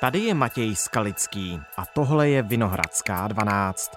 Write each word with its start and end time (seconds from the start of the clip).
Tady 0.00 0.18
je 0.18 0.34
Matěj 0.34 0.76
Skalický 0.76 1.60
a 1.76 1.86
tohle 1.94 2.28
je 2.28 2.42
Vinohradská 2.42 3.28
12. 3.28 3.90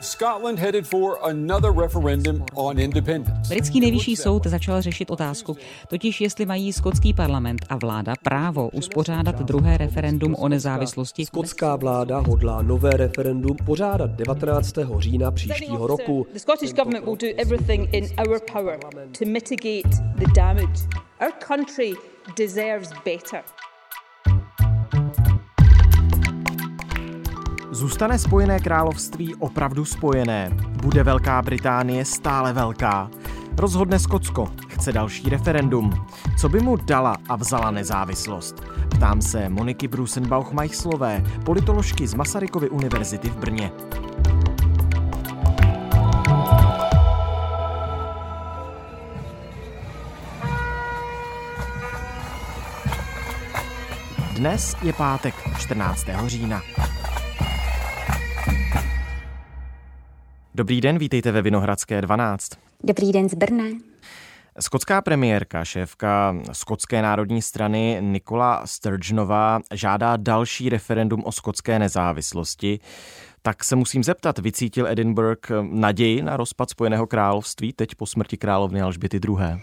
Scotland 0.00 0.58
headed 0.58 0.86
for 0.86 1.18
another 1.22 1.78
referendum 1.78 2.44
on 2.54 2.78
independence. 2.78 3.48
Britský 3.48 3.80
nejvyšší 3.80 4.16
soud 4.16 4.46
začal 4.46 4.82
řešit 4.82 5.10
otázku, 5.10 5.56
totiž 5.88 6.20
jestli 6.20 6.46
mají 6.46 6.72
skotský 6.72 7.14
parlament 7.14 7.66
a 7.68 7.76
vláda 7.76 8.14
právo 8.22 8.68
uspořádat 8.68 9.42
druhé 9.42 9.78
referendum 9.78 10.34
o 10.34 10.48
nezávislosti. 10.48 11.26
Skotská 11.26 11.76
vláda 11.76 12.18
hodlá 12.18 12.62
nové 12.62 12.90
referendum 12.90 13.56
pořádat 13.66 14.10
19. 14.10 14.74
října 14.98 15.30
příštího 15.30 15.86
roku. 15.86 16.26
The 16.32 16.38
Scottish 16.38 16.72
government 16.72 17.04
will 17.04 17.16
do 17.16 17.26
everything 17.36 17.94
in 17.94 18.04
our 18.28 18.40
power 18.52 18.78
to 19.18 19.24
mitigate 19.26 19.88
the 20.14 20.26
damage. 20.34 20.88
Our 21.20 21.32
country 21.46 21.94
deserves 22.36 22.90
better. 23.04 23.42
Zůstane 27.78 28.18
Spojené 28.18 28.60
království 28.60 29.34
opravdu 29.34 29.84
spojené? 29.84 30.50
Bude 30.82 31.02
Velká 31.02 31.42
Británie 31.42 32.04
stále 32.04 32.52
velká? 32.52 33.10
Rozhodne 33.56 33.98
Skotsko, 33.98 34.48
chce 34.68 34.92
další 34.92 35.28
referendum. 35.28 36.06
Co 36.38 36.48
by 36.48 36.60
mu 36.60 36.76
dala 36.76 37.16
a 37.28 37.36
vzala 37.36 37.70
nezávislost? 37.70 38.62
Ptám 38.88 39.22
se 39.22 39.48
Moniky 39.48 39.88
Brusenbauch-Majchlové, 39.88 41.24
politoložky 41.44 42.06
z 42.06 42.14
Masarykovy 42.14 42.70
univerzity 42.70 43.30
v 43.30 43.36
Brně. 43.36 43.72
Dnes 54.36 54.76
je 54.82 54.92
pátek 54.92 55.34
14. 55.58 56.06
října. 56.26 56.62
Dobrý 60.58 60.80
den, 60.80 60.98
vítejte 60.98 61.32
ve 61.32 61.42
Vinohradské 61.42 62.00
12. 62.00 62.48
Dobrý 62.84 63.12
den 63.12 63.28
z 63.28 63.34
Brna. 63.34 63.64
Skotská 64.60 65.02
premiérka, 65.02 65.64
šéfka 65.64 66.36
Skotské 66.52 67.02
národní 67.02 67.42
strany 67.42 67.98
Nikola 68.00 68.62
Sturgeonová 68.64 69.60
žádá 69.74 70.16
další 70.16 70.68
referendum 70.68 71.22
o 71.24 71.32
skotské 71.32 71.78
nezávislosti. 71.78 72.80
Tak 73.42 73.64
se 73.64 73.76
musím 73.76 74.04
zeptat, 74.04 74.38
vycítil 74.38 74.86
Edinburgh 74.86 75.40
naději 75.70 76.22
na 76.22 76.36
rozpad 76.36 76.70
Spojeného 76.70 77.06
království 77.06 77.72
teď 77.72 77.94
po 77.94 78.06
smrti 78.06 78.36
královny 78.36 78.82
Alžběty 78.82 79.20
II. 79.28 79.60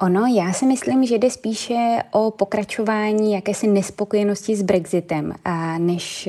Ono, 0.00 0.26
já 0.26 0.52
si 0.52 0.66
myslím, 0.66 1.06
že 1.06 1.18
jde 1.18 1.30
spíše 1.30 1.98
o 2.10 2.30
pokračování 2.30 3.32
jakési 3.32 3.66
nespokojenosti 3.66 4.56
s 4.56 4.62
Brexitem, 4.62 5.34
než 5.78 6.28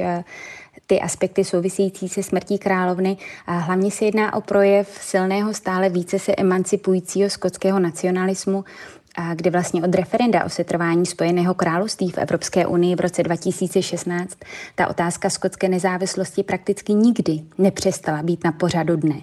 ty 0.88 1.02
aspekty 1.02 1.44
související 1.44 2.10
se 2.10 2.24
smrtí 2.24 2.58
královny. 2.58 3.18
A 3.48 3.58
hlavně 3.58 3.92
se 3.92 4.06
jedná 4.06 4.34
o 4.34 4.42
projev 4.42 5.00
silného, 5.02 5.54
stále 5.54 5.90
více 5.90 6.20
se 6.20 6.36
emancipujícího 6.38 7.30
skotského 7.30 7.80
nacionalismu, 7.80 8.66
kde 9.36 9.50
vlastně 9.50 9.84
od 9.84 9.96
referenda 9.96 10.46
o 10.46 10.50
setrvání 10.50 11.06
Spojeného 11.06 11.54
království 11.54 12.12
v 12.12 12.18
Evropské 12.18 12.68
unii 12.68 12.96
v 12.96 13.00
roce 13.00 13.24
2016 13.24 14.38
ta 14.76 14.88
otázka 14.88 15.30
skotské 15.30 15.70
nezávislosti 15.70 16.44
prakticky 16.44 16.94
nikdy 16.94 17.40
nepřestala 17.58 18.24
být 18.24 18.44
na 18.44 18.52
pořadu 18.52 18.96
dne. 18.96 19.16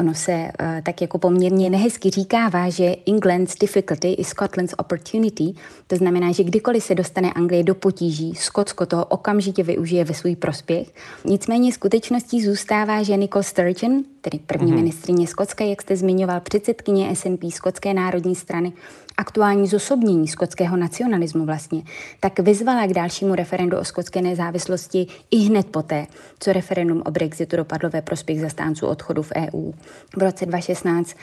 Ono 0.00 0.14
se 0.14 0.32
uh, 0.32 0.48
tak 0.82 1.00
jako 1.00 1.18
poměrně 1.18 1.70
nehezky 1.70 2.10
říkává, 2.10 2.70
že 2.70 2.96
England's 3.06 3.58
difficulty 3.58 4.12
is 4.12 4.28
Scotland's 4.28 4.74
opportunity. 4.78 5.52
To 5.86 5.96
znamená, 5.96 6.32
že 6.32 6.44
kdykoliv 6.44 6.84
se 6.84 6.94
dostane 6.94 7.32
Anglie 7.32 7.64
do 7.64 7.74
potíží, 7.74 8.34
Skotsko 8.34 8.86
toho 8.86 9.04
okamžitě 9.04 9.62
využije 9.62 10.04
ve 10.04 10.14
svůj 10.14 10.36
prospěch. 10.36 10.88
Nicméně 11.24 11.72
skutečností 11.72 12.44
zůstává, 12.44 13.02
že 13.02 13.16
Nicole 13.16 13.44
Sturgeon, 13.44 14.04
tedy 14.20 14.38
první 14.38 14.72
mm-hmm. 14.72 14.76
ministrině 14.76 15.26
Skotska, 15.26 15.64
jak 15.64 15.82
jste 15.82 15.96
zmiňoval, 15.96 16.40
předsedkyně 16.40 17.16
SNP 17.16 17.44
Skotské 17.52 17.94
národní 17.94 18.34
strany, 18.34 18.72
aktuální 19.20 19.66
zosobnění 19.66 20.28
skotského 20.28 20.76
nacionalismu 20.76 21.44
vlastně, 21.44 21.82
tak 22.20 22.38
vyzvala 22.38 22.86
k 22.86 22.92
dalšímu 22.92 23.34
referendu 23.34 23.78
o 23.78 23.84
skotské 23.84 24.22
nezávislosti 24.22 25.06
i 25.30 25.36
hned 25.36 25.66
poté, 25.66 26.06
co 26.38 26.52
referendum 26.52 27.02
o 27.04 27.10
Brexitu 27.10 27.56
dopadlo 27.56 27.90
ve 27.90 28.02
prospěch 28.02 28.40
zastánců 28.40 28.86
odchodu 28.86 29.22
v 29.22 29.32
EU. 29.36 29.72
V 30.16 30.22
roce 30.22 30.46
2016 30.46 31.16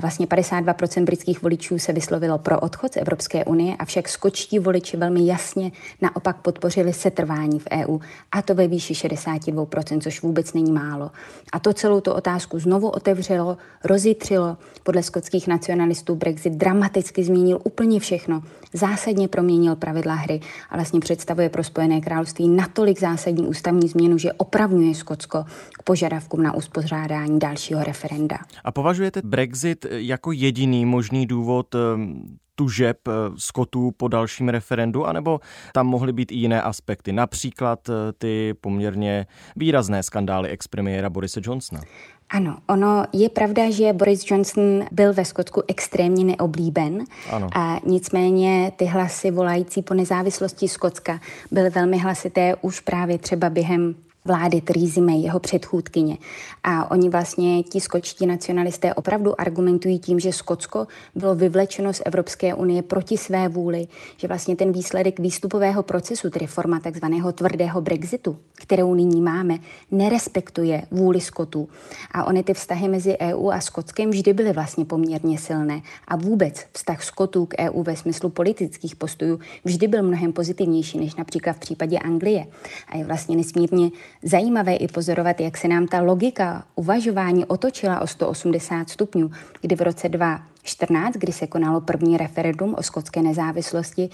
vlastně 0.00 0.26
52% 0.26 1.04
britských 1.04 1.42
voličů 1.42 1.78
se 1.78 1.92
vyslovilo 1.92 2.38
pro 2.38 2.60
odchod 2.60 2.92
z 2.92 2.96
Evropské 2.96 3.44
unie, 3.44 3.76
avšak 3.76 4.08
skočtí 4.08 4.58
voliči 4.58 4.96
velmi 4.96 5.26
jasně 5.26 5.72
naopak 6.00 6.36
podpořili 6.36 6.92
setrvání 6.92 7.58
v 7.58 7.66
EU, 7.72 7.98
a 8.32 8.42
to 8.42 8.54
ve 8.54 8.68
výši 8.68 8.94
62%, 8.94 10.00
což 10.00 10.22
vůbec 10.22 10.52
není 10.52 10.72
málo. 10.72 11.10
A 11.52 11.58
to 11.58 11.72
celou 11.72 12.00
tu 12.00 12.12
otázku 12.12 12.41
znovu 12.58 12.88
otevřelo, 12.88 13.56
rozjitřilo. 13.84 14.56
Podle 14.82 15.02
skotských 15.02 15.48
nacionalistů 15.48 16.14
Brexit 16.14 16.52
dramaticky 16.52 17.24
změnil 17.24 17.42
změnil 17.42 17.60
úplně 17.64 18.00
všechno, 18.00 18.42
zásadně 18.72 19.28
proměnil 19.28 19.76
pravidla 19.76 20.14
hry 20.14 20.40
a 20.70 20.76
vlastně 20.76 21.00
představuje 21.00 21.48
pro 21.48 21.64
Spojené 21.64 22.00
království 22.00 22.48
natolik 22.48 23.00
zásadní 23.00 23.46
ústavní 23.46 23.88
změnu, 23.88 24.18
že 24.18 24.32
opravňuje 24.32 24.94
Skotsko 24.94 25.44
k 25.78 25.82
požadavkům 25.82 26.42
na 26.42 26.54
uspořádání 26.54 27.38
dalšího 27.38 27.84
referenda. 27.84 28.38
A 28.64 28.72
považujete 28.72 29.20
Brexit 29.24 29.86
jako 29.90 30.32
jediný 30.32 30.86
možný 30.86 31.26
důvod 31.26 31.74
ehm, 31.74 32.38
tužeb 32.62 32.96
eh, 33.08 33.12
Skotů 33.36 33.90
po 33.96 34.08
dalším 34.08 34.48
referendu, 34.48 35.06
anebo 35.06 35.40
tam 35.74 35.86
mohly 35.86 36.12
být 36.12 36.32
i 36.32 36.34
jiné 36.34 36.62
aspekty, 36.62 37.12
například 37.12 37.88
eh, 37.88 37.92
ty 38.18 38.54
poměrně 38.60 39.26
výrazné 39.56 40.02
skandály 40.02 40.48
expremiéra 40.48 41.10
Borise 41.10 41.40
Johnsona? 41.44 41.82
Ano, 42.30 42.58
ono 42.68 43.04
je 43.12 43.28
pravda, 43.28 43.70
že 43.70 43.92
Boris 43.92 44.30
Johnson 44.30 44.84
byl 44.92 45.12
ve 45.12 45.24
Skotsku 45.24 45.62
extrémně 45.68 46.24
neoblíben. 46.24 47.04
Ano. 47.30 47.48
A 47.54 47.80
nicméně 47.86 48.72
ty 48.76 48.84
hlasy 48.84 49.30
volající 49.30 49.82
po 49.82 49.94
nezávislosti 49.94 50.68
Skotska 50.68 51.20
byly 51.50 51.70
velmi 51.70 51.98
hlasité 51.98 52.54
už 52.60 52.80
právě 52.80 53.18
třeba 53.18 53.50
během 53.50 53.94
vlády 54.24 54.60
Theresa 54.60 55.00
May, 55.00 55.20
jeho 55.20 55.40
předchůdkyně. 55.40 56.18
A 56.64 56.90
oni 56.90 57.08
vlastně, 57.08 57.62
ti 57.62 57.80
skočtí 57.80 58.26
nacionalisté, 58.26 58.94
opravdu 58.94 59.40
argumentují 59.40 59.98
tím, 59.98 60.20
že 60.20 60.32
Skotsko 60.32 60.86
bylo 61.14 61.34
vyvlečeno 61.34 61.92
z 61.92 62.02
Evropské 62.04 62.54
unie 62.54 62.82
proti 62.82 63.18
své 63.18 63.48
vůli, 63.48 63.86
že 64.16 64.28
vlastně 64.28 64.56
ten 64.56 64.72
výsledek 64.72 65.20
výstupového 65.20 65.82
procesu, 65.82 66.30
tedy 66.30 66.46
forma 66.46 66.80
takzvaného 66.80 67.32
tvrdého 67.32 67.80
Brexitu, 67.80 68.36
kterou 68.54 68.94
nyní 68.94 69.20
máme, 69.20 69.58
nerespektuje 69.90 70.82
vůli 70.90 71.20
Skotů. 71.20 71.68
A 72.10 72.24
ony 72.24 72.42
ty 72.42 72.54
vztahy 72.54 72.88
mezi 72.88 73.18
EU 73.18 73.50
a 73.50 73.60
Skotskem 73.60 74.10
vždy 74.10 74.32
byly 74.32 74.52
vlastně 74.52 74.84
poměrně 74.84 75.38
silné. 75.38 75.82
A 76.08 76.16
vůbec 76.16 76.66
vztah 76.72 77.04
Skotů 77.04 77.46
k 77.46 77.54
EU 77.58 77.82
ve 77.82 77.96
smyslu 77.96 78.28
politických 78.28 78.96
postojů 78.96 79.40
vždy 79.64 79.88
byl 79.88 80.02
mnohem 80.02 80.32
pozitivnější 80.32 80.98
než 80.98 81.14
například 81.14 81.52
v 81.52 81.58
případě 81.60 81.98
Anglie. 81.98 82.46
A 82.88 82.96
je 82.96 83.04
vlastně 83.04 83.36
nesmírně 83.36 83.90
zajímavé 84.22 84.74
i 84.74 84.88
pozorovat, 84.88 85.40
jak 85.40 85.56
se 85.56 85.68
nám 85.68 85.86
ta 85.86 86.00
logika 86.00 86.64
uvažování 86.74 87.44
otočila 87.44 88.00
o 88.00 88.06
180 88.06 88.88
stupňů, 88.90 89.30
kdy 89.60 89.76
v 89.76 89.80
roce 89.80 90.08
2014, 90.08 91.14
kdy 91.14 91.32
se 91.32 91.46
konalo 91.46 91.80
první 91.80 92.16
referendum 92.16 92.74
o 92.78 92.82
skotské 92.82 93.22
nezávislosti, 93.22 94.08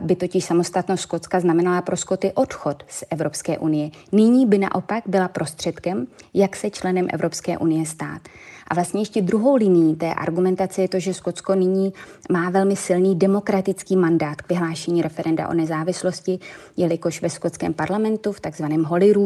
by 0.00 0.16
totiž 0.16 0.44
samostatnost 0.44 1.02
Skotska 1.02 1.40
znamenala 1.40 1.82
pro 1.82 1.96
Skoty 1.96 2.32
odchod 2.32 2.84
z 2.88 3.04
Evropské 3.10 3.58
unie. 3.58 3.90
Nyní 4.12 4.46
by 4.46 4.58
naopak 4.58 5.04
byla 5.06 5.28
prostředkem, 5.28 6.06
jak 6.34 6.56
se 6.56 6.70
členem 6.70 7.06
Evropské 7.12 7.58
unie 7.58 7.86
stát. 7.86 8.22
A 8.68 8.74
vlastně 8.74 9.00
ještě 9.00 9.22
druhou 9.22 9.56
linií 9.56 9.96
té 9.96 10.14
argumentace 10.14 10.82
je 10.82 10.88
to, 10.88 10.98
že 10.98 11.14
Skotsko 11.14 11.54
nyní 11.54 11.92
má 12.30 12.50
velmi 12.50 12.76
silný 12.76 13.14
demokratický 13.14 13.96
mandát 13.96 14.42
k 14.42 14.48
vyhlášení 14.48 15.02
referenda 15.02 15.48
o 15.48 15.54
nezávislosti, 15.54 16.38
jelikož 16.76 17.22
ve 17.22 17.30
skotském 17.30 17.74
parlamentu 17.74 18.32
v 18.32 18.40
takzvaném 18.40 18.84
Holyroodi 18.84 19.24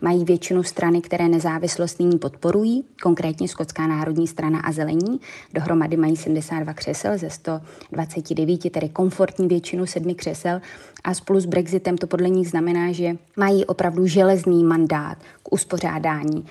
mají 0.00 0.24
většinu 0.24 0.62
strany, 0.62 1.00
které 1.00 1.28
nezávislost 1.28 1.98
nyní 1.98 2.18
podporují, 2.18 2.84
konkrétně 3.02 3.48
Skotská 3.48 3.86
národní 3.86 4.26
strana 4.26 4.60
a 4.60 4.72
zelení. 4.72 5.20
Dohromady 5.54 5.96
mají 5.96 6.16
72 6.16 6.74
křesel 6.74 7.18
ze 7.18 7.30
129, 7.30 8.70
tedy 8.70 8.88
komfortní 8.88 9.48
většinu 9.48 9.86
sedmi 9.86 10.14
křesel 10.14 10.60
a 11.04 11.14
spolu 11.14 11.40
s 11.40 11.46
Brexitem 11.46 11.98
to 11.98 12.06
podle 12.06 12.28
nich 12.28 12.48
znamená, 12.48 12.92
že 12.92 13.16
mají 13.36 13.64
opravdu 13.64 14.06
železný 14.06 14.64
mandát 14.64 15.18
uspořádání 15.52 16.44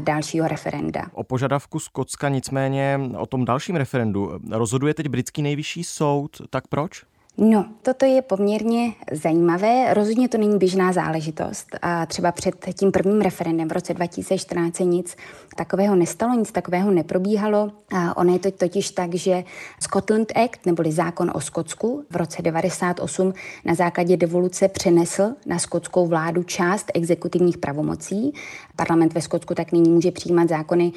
dalšího 0.00 0.48
referenda. 0.48 1.06
O 1.12 1.24
požadavku 1.24 1.80
Skotska 1.80 2.28
nicméně 2.28 3.00
o 3.18 3.26
tom 3.26 3.44
dalším 3.44 3.76
referendu 3.76 4.40
rozhoduje 4.50 4.94
teď 4.94 5.08
britský 5.08 5.42
nejvyšší 5.42 5.84
soud, 5.84 6.30
tak 6.50 6.68
proč? 6.68 7.02
No, 7.38 7.66
toto 7.82 8.06
je 8.06 8.22
poměrně 8.22 8.92
zajímavé. 9.12 9.94
Rozhodně 9.94 10.28
to 10.28 10.38
není 10.38 10.58
běžná 10.58 10.92
záležitost. 10.92 11.66
A 11.82 12.06
třeba 12.06 12.32
před 12.32 12.54
tím 12.74 12.92
prvním 12.92 13.20
referendem 13.20 13.68
v 13.68 13.72
roce 13.72 13.94
2014 13.94 14.76
se 14.76 14.84
nic 14.84 15.16
takového 15.56 15.96
nestalo, 15.96 16.34
nic 16.34 16.52
takového 16.52 16.90
neprobíhalo. 16.90 17.72
A 17.94 18.16
ono 18.16 18.32
je 18.32 18.38
to 18.38 18.50
totiž 18.50 18.90
tak, 18.90 19.14
že 19.14 19.44
Scotland 19.80 20.32
Act, 20.36 20.66
neboli 20.66 20.92
zákon 20.92 21.30
o 21.34 21.40
Skotsku, 21.40 22.04
v 22.10 22.16
roce 22.16 22.42
98 22.42 23.32
na 23.64 23.74
základě 23.74 24.16
devoluce 24.16 24.68
přenesl 24.68 25.34
na 25.46 25.58
skotskou 25.58 26.06
vládu 26.06 26.42
část 26.42 26.90
exekutivních 26.94 27.58
pravomocí. 27.58 28.32
Parlament 28.76 29.14
ve 29.14 29.20
Skotsku 29.20 29.54
tak 29.54 29.72
nyní 29.72 29.90
může 29.90 30.10
přijímat 30.10 30.48
zákony 30.48 30.92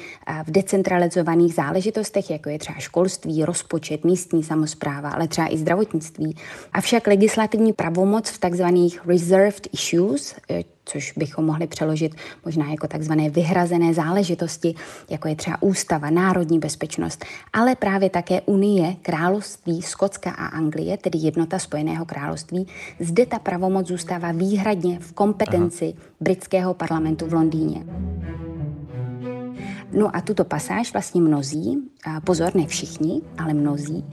v 0.46 0.50
decentralizovaných 0.50 1.54
záležitostech, 1.54 2.30
jako 2.30 2.48
je 2.48 2.58
třeba 2.58 2.78
školství, 2.78 3.44
rozpočet, 3.44 4.04
místní 4.04 4.44
samozpráva, 4.44 5.10
ale 5.10 5.28
třeba 5.28 5.52
i 5.52 5.58
zdravotnictví. 5.58 6.36
Avšak 6.72 7.06
legislativní 7.06 7.72
pravomoc 7.72 8.30
v 8.30 8.38
takzvaných 8.38 9.06
reserved 9.06 9.68
issues, 9.72 10.34
e, 10.50 10.64
což 10.88 11.12
bychom 11.16 11.44
mohli 11.44 11.66
přeložit 11.66 12.14
možná 12.44 12.70
jako 12.70 12.88
takzvané 12.88 13.30
vyhrazené 13.30 13.94
záležitosti, 13.94 14.74
jako 15.10 15.28
je 15.28 15.36
třeba 15.36 15.62
ústava, 15.62 16.10
národní 16.10 16.58
bezpečnost, 16.58 17.24
ale 17.52 17.76
právě 17.76 18.10
také 18.10 18.40
Unie, 18.40 18.96
království 19.02 19.82
Skotska 19.82 20.30
a 20.30 20.46
Anglie, 20.46 20.96
tedy 20.96 21.18
jednota 21.18 21.58
Spojeného 21.58 22.04
království, 22.04 22.66
zde 23.00 23.26
ta 23.26 23.38
pravomoc 23.38 23.86
zůstává 23.86 24.32
výhradně 24.32 24.98
v 24.98 25.12
kompetenci 25.12 25.94
Aha. 25.96 26.06
britského 26.20 26.74
parlamentu 26.74 27.26
v 27.26 27.34
Londýně. 27.34 27.84
No 29.92 30.16
a 30.16 30.20
tuto 30.20 30.44
pasáž 30.44 30.92
vlastně 30.92 31.20
mnozí, 31.20 31.78
a 32.04 32.20
pozor, 32.20 32.54
ne 32.54 32.66
všichni, 32.66 33.22
ale 33.38 33.54
mnozí, 33.54 34.04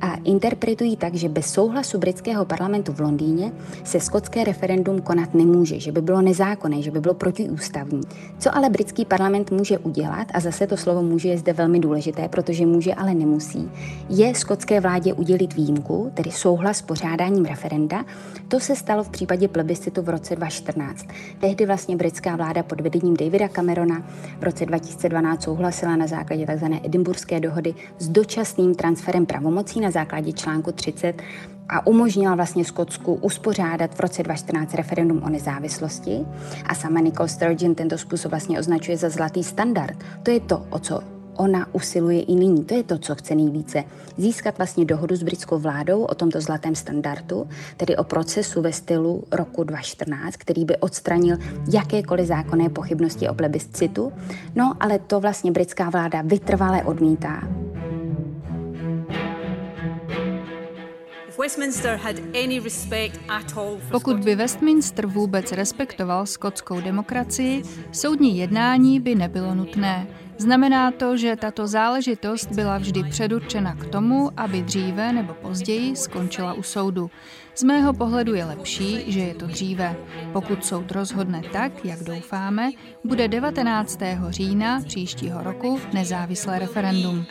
a 0.00 0.14
interpretují 0.14 0.96
tak, 0.96 1.14
že 1.14 1.28
bez 1.28 1.46
souhlasu 1.46 1.98
britského 1.98 2.44
parlamentu 2.44 2.92
v 2.92 3.00
Londýně 3.00 3.52
se 3.84 4.00
skotské 4.00 4.44
referendum 4.44 5.00
konat 5.00 5.34
nemůže, 5.34 5.80
že 5.80 5.92
by 5.92 6.02
bylo 6.02 6.22
nezákonné, 6.22 6.82
že 6.82 6.90
by 6.90 7.00
bylo 7.00 7.14
protiústavní. 7.14 8.00
Co 8.38 8.56
ale 8.56 8.70
britský 8.70 9.04
parlament 9.04 9.50
může 9.50 9.78
udělat, 9.78 10.26
a 10.34 10.40
zase 10.40 10.66
to 10.66 10.76
slovo 10.76 11.02
může 11.02 11.28
je 11.28 11.38
zde 11.38 11.52
velmi 11.52 11.80
důležité, 11.80 12.28
protože 12.28 12.66
může, 12.66 12.94
ale 12.94 13.14
nemusí, 13.14 13.70
je 14.08 14.34
skotské 14.34 14.80
vládě 14.80 15.14
udělit 15.14 15.54
výjimku, 15.54 16.10
tedy 16.14 16.30
souhlas 16.30 16.76
s 16.76 16.82
pořádáním 16.82 17.44
referenda. 17.44 18.04
To 18.48 18.60
se 18.60 18.76
stalo 18.76 19.04
v 19.04 19.08
případě 19.08 19.48
plebiscitu 19.48 20.02
v 20.02 20.08
roce 20.08 20.36
2014. 20.36 21.06
Tehdy 21.40 21.66
vlastně 21.66 21.96
britská 21.96 22.36
vláda 22.36 22.62
pod 22.62 22.80
vedením 22.80 23.16
Davida 23.16 23.48
Camerona 23.48 24.02
v 24.38 24.42
roce 24.42 24.66
2012 24.66 25.23
souhlasila 25.42 25.96
na 25.96 26.06
základě 26.06 26.46
tzv. 26.46 26.64
edimburské 26.82 27.40
dohody 27.40 27.74
s 27.98 28.08
dočasným 28.08 28.74
transferem 28.74 29.26
pravomocí 29.26 29.80
na 29.80 29.90
základě 29.90 30.32
článku 30.32 30.72
30 30.72 31.22
a 31.68 31.86
umožnila 31.86 32.34
vlastně 32.34 32.64
Skotsku 32.64 33.14
uspořádat 33.14 33.94
v 33.94 34.00
roce 34.00 34.22
2014 34.22 34.74
referendum 34.74 35.22
o 35.22 35.28
nezávislosti. 35.28 36.26
A 36.66 36.74
sama 36.74 37.00
Nicole 37.00 37.28
Sturgeon 37.28 37.74
tento 37.74 37.98
způsob 37.98 38.30
vlastně 38.30 38.58
označuje 38.58 38.96
za 38.96 39.08
zlatý 39.08 39.44
standard. 39.44 39.96
To 40.22 40.30
je 40.30 40.40
to, 40.40 40.66
o 40.70 40.78
co 40.78 41.13
ona 41.36 41.66
usiluje 41.72 42.22
i 42.22 42.34
nyní. 42.34 42.64
To 42.64 42.74
je 42.74 42.82
to, 42.82 42.98
co 42.98 43.14
chce 43.14 43.34
nejvíce. 43.34 43.84
Získat 44.16 44.58
vlastně 44.58 44.84
dohodu 44.84 45.16
s 45.16 45.22
britskou 45.22 45.58
vládou 45.58 46.02
o 46.02 46.14
tomto 46.14 46.40
zlatém 46.40 46.74
standardu, 46.74 47.48
tedy 47.76 47.96
o 47.96 48.04
procesu 48.04 48.62
ve 48.62 48.72
stylu 48.72 49.24
roku 49.32 49.64
2014, 49.64 50.36
který 50.36 50.64
by 50.64 50.76
odstranil 50.76 51.36
jakékoliv 51.72 52.26
zákonné 52.26 52.68
pochybnosti 52.68 53.28
o 53.28 53.34
plebiscitu. 53.34 54.12
No, 54.54 54.74
ale 54.80 54.98
to 54.98 55.20
vlastně 55.20 55.52
britská 55.52 55.90
vláda 55.90 56.22
vytrvale 56.22 56.82
odmítá. 56.82 57.48
Pokud 63.90 64.16
by 64.16 64.34
Westminster 64.34 65.06
vůbec 65.06 65.52
respektoval 65.52 66.26
skotskou 66.26 66.80
demokracii, 66.80 67.62
soudní 67.92 68.38
jednání 68.38 69.00
by 69.00 69.14
nebylo 69.14 69.54
nutné. 69.54 70.06
Znamená 70.38 70.90
to, 70.90 71.16
že 71.16 71.36
tato 71.36 71.66
záležitost 71.66 72.52
byla 72.52 72.78
vždy 72.78 73.04
předurčena 73.04 73.74
k 73.74 73.86
tomu, 73.86 74.30
aby 74.36 74.62
dříve 74.62 75.12
nebo 75.12 75.34
později 75.34 75.96
skončila 75.96 76.52
u 76.52 76.62
soudu. 76.62 77.10
Z 77.54 77.62
mého 77.62 77.92
pohledu 77.92 78.34
je 78.34 78.44
lepší, 78.44 79.12
že 79.12 79.20
je 79.20 79.34
to 79.34 79.46
dříve. 79.46 79.96
Pokud 80.32 80.64
soud 80.64 80.90
rozhodne 80.90 81.42
tak, 81.52 81.84
jak 81.84 82.02
doufáme, 82.02 82.70
bude 83.04 83.28
19. 83.28 83.98
října 84.28 84.80
příštího 84.86 85.42
roku 85.42 85.80
nezávislé 85.92 86.58
referendum. 86.58 87.26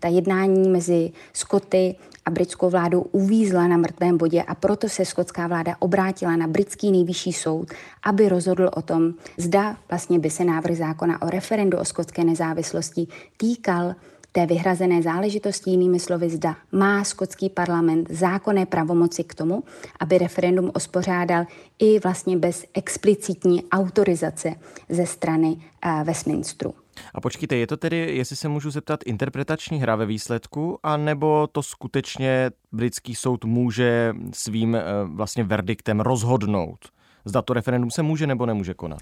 Ta 0.00 0.08
jednání 0.08 0.68
mezi 0.68 1.10
Skoty 1.32 1.94
a 2.24 2.30
britskou 2.30 2.70
vládou 2.70 3.00
uvízla 3.00 3.66
na 3.66 3.76
mrtvém 3.76 4.18
bodě 4.18 4.42
a 4.42 4.54
proto 4.54 4.88
se 4.88 5.04
skotská 5.04 5.46
vláda 5.46 5.76
obrátila 5.78 6.36
na 6.36 6.46
britský 6.46 6.92
nejvyšší 6.92 7.32
soud, 7.32 7.68
aby 8.02 8.28
rozhodl 8.28 8.70
o 8.76 8.82
tom, 8.82 9.14
zda 9.36 9.76
vlastně 9.88 10.18
by 10.18 10.30
se 10.30 10.44
návrh 10.44 10.76
zákona 10.76 11.22
o 11.22 11.30
referendu 11.30 11.78
o 11.78 11.84
skotské 11.84 12.24
nezávislosti 12.24 13.06
týkal 13.36 13.94
té 14.32 14.46
vyhrazené 14.46 15.02
záležitosti, 15.02 15.70
jinými 15.70 16.00
slovy 16.00 16.30
zda 16.30 16.56
má 16.72 17.04
skotský 17.04 17.50
parlament 17.50 18.06
zákonné 18.10 18.66
pravomoci 18.66 19.24
k 19.24 19.34
tomu, 19.34 19.64
aby 20.00 20.18
referendum 20.18 20.70
ospořádal 20.74 21.44
i 21.78 21.98
vlastně 21.98 22.36
bez 22.36 22.64
explicitní 22.74 23.64
autorizace 23.70 24.54
ze 24.88 25.06
strany 25.06 25.48
uh, 25.48 26.04
Westminsteru. 26.04 26.74
A 27.18 27.20
počkejte, 27.20 27.56
je 27.56 27.66
to 27.66 27.76
tedy, 27.76 27.96
jestli 27.96 28.36
se 28.36 28.48
můžu 28.48 28.70
zeptat, 28.70 29.00
interpretační 29.06 29.78
hra 29.78 29.96
ve 29.96 30.06
výsledku, 30.06 30.78
anebo 30.82 31.46
to 31.46 31.62
skutečně 31.62 32.50
britský 32.72 33.14
soud 33.14 33.44
může 33.44 34.14
svým 34.32 34.74
eh, 34.74 34.82
vlastně 35.04 35.44
verdiktem 35.44 36.00
rozhodnout? 36.00 36.78
Zda 37.28 37.42
to 37.42 37.52
referendum 37.52 37.90
se 37.90 38.02
může 38.02 38.26
nebo 38.26 38.46
nemůže 38.46 38.74
konat? 38.74 39.00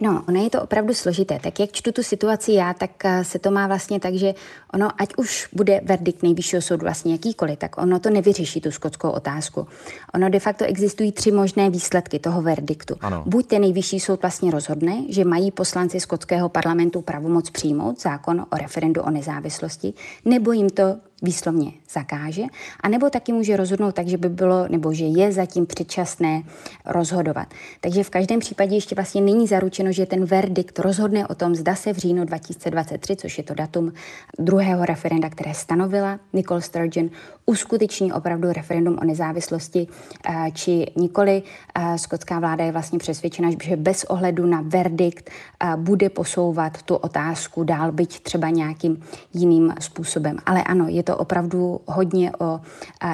No, 0.00 0.24
ono 0.28 0.44
je 0.44 0.50
to 0.50 0.62
opravdu 0.62 0.94
složité. 0.94 1.38
Tak 1.42 1.60
jak 1.60 1.72
čtu 1.72 1.92
tu 1.92 2.02
situaci 2.02 2.52
já, 2.52 2.74
tak 2.74 3.04
eh, 3.04 3.24
se 3.24 3.38
to 3.38 3.50
má 3.50 3.66
vlastně 3.66 4.00
tak, 4.00 4.14
že 4.14 4.34
ono, 4.74 4.88
ať 4.98 5.08
už 5.16 5.48
bude 5.52 5.80
verdikt 5.84 6.22
nejvyššího 6.22 6.62
soudu 6.62 6.82
vlastně 6.82 7.12
jakýkoliv, 7.12 7.58
tak 7.58 7.78
ono 7.78 7.98
to 7.98 8.10
nevyřeší 8.10 8.60
tu 8.60 8.70
skotskou 8.70 9.10
otázku. 9.10 9.66
Ono 10.14 10.28
de 10.28 10.40
facto 10.40 10.64
existují 10.64 11.12
tři 11.12 11.30
možné 11.32 11.70
výsledky 11.70 12.18
toho 12.18 12.42
verdiktu. 12.42 12.94
Ano. 13.00 13.22
Buď 13.26 13.46
ten 13.46 13.62
nejvyšší 13.62 14.00
soud 14.00 14.22
vlastně 14.22 14.50
rozhodne, 14.50 15.02
že 15.08 15.24
mají 15.24 15.50
poslanci 15.50 16.00
skotského 16.00 16.48
parlamentu 16.48 17.02
pravomoc 17.02 17.50
přijmout 17.50 18.00
zákon 18.00 18.46
o 18.52 18.56
referendu 18.56 19.02
o 19.02 19.10
nezávislosti, 19.10 19.94
nebo 20.24 20.52
jim 20.52 20.70
to 20.70 20.96
výslovně 21.22 21.72
zakáže, 21.92 22.42
a 22.80 22.88
nebo 22.88 23.10
taky 23.10 23.32
může 23.32 23.56
rozhodnout 23.56 23.94
tak, 23.94 24.08
že 24.08 24.18
by 24.18 24.28
bylo, 24.28 24.68
nebo 24.68 24.92
že 24.92 25.04
je 25.04 25.32
zatím 25.32 25.66
předčasné 25.66 26.42
rozhodovat. 26.84 27.48
Takže 27.80 28.04
v 28.04 28.10
každém 28.10 28.40
případě 28.40 28.74
ještě 28.74 28.94
vlastně 28.94 29.20
není 29.20 29.46
zaručeno, 29.46 29.92
že 29.92 30.06
ten 30.06 30.24
verdikt 30.24 30.78
rozhodne 30.78 31.26
o 31.26 31.34
tom, 31.34 31.54
zda 31.54 31.74
se 31.74 31.92
v 31.92 31.96
říjnu 31.96 32.24
2023, 32.24 33.16
což 33.16 33.38
je 33.38 33.44
to 33.44 33.54
datum 33.54 33.92
druhého 34.38 34.84
referenda, 34.84 35.30
které 35.30 35.54
stanovila 35.54 36.20
Nicole 36.32 36.62
Sturgeon, 36.62 37.10
uskuteční 37.46 38.12
opravdu 38.12 38.52
referendum 38.52 38.98
o 39.02 39.04
nezávislosti, 39.04 39.86
eh, 40.28 40.50
či 40.52 40.86
nikoli. 40.96 41.42
Eh, 41.74 41.98
skotská 41.98 42.38
vláda 42.38 42.64
je 42.64 42.72
vlastně 42.72 42.98
přesvědčena, 42.98 43.50
že 43.62 43.76
bez 43.76 44.04
ohledu 44.04 44.46
na 44.46 44.62
verdikt 44.66 45.30
eh, 45.30 45.76
bude 45.76 46.08
posouvat 46.10 46.82
tu 46.82 46.94
otázku 46.94 47.64
dál, 47.64 47.92
byť 47.92 48.20
třeba 48.20 48.50
nějakým 48.50 49.02
jiným 49.34 49.74
způsobem. 49.80 50.36
Ale 50.46 50.62
ano, 50.62 50.86
je 50.88 51.02
to 51.06 51.16
opravdu 51.16 51.80
hodně 51.86 52.32
o 52.40 52.60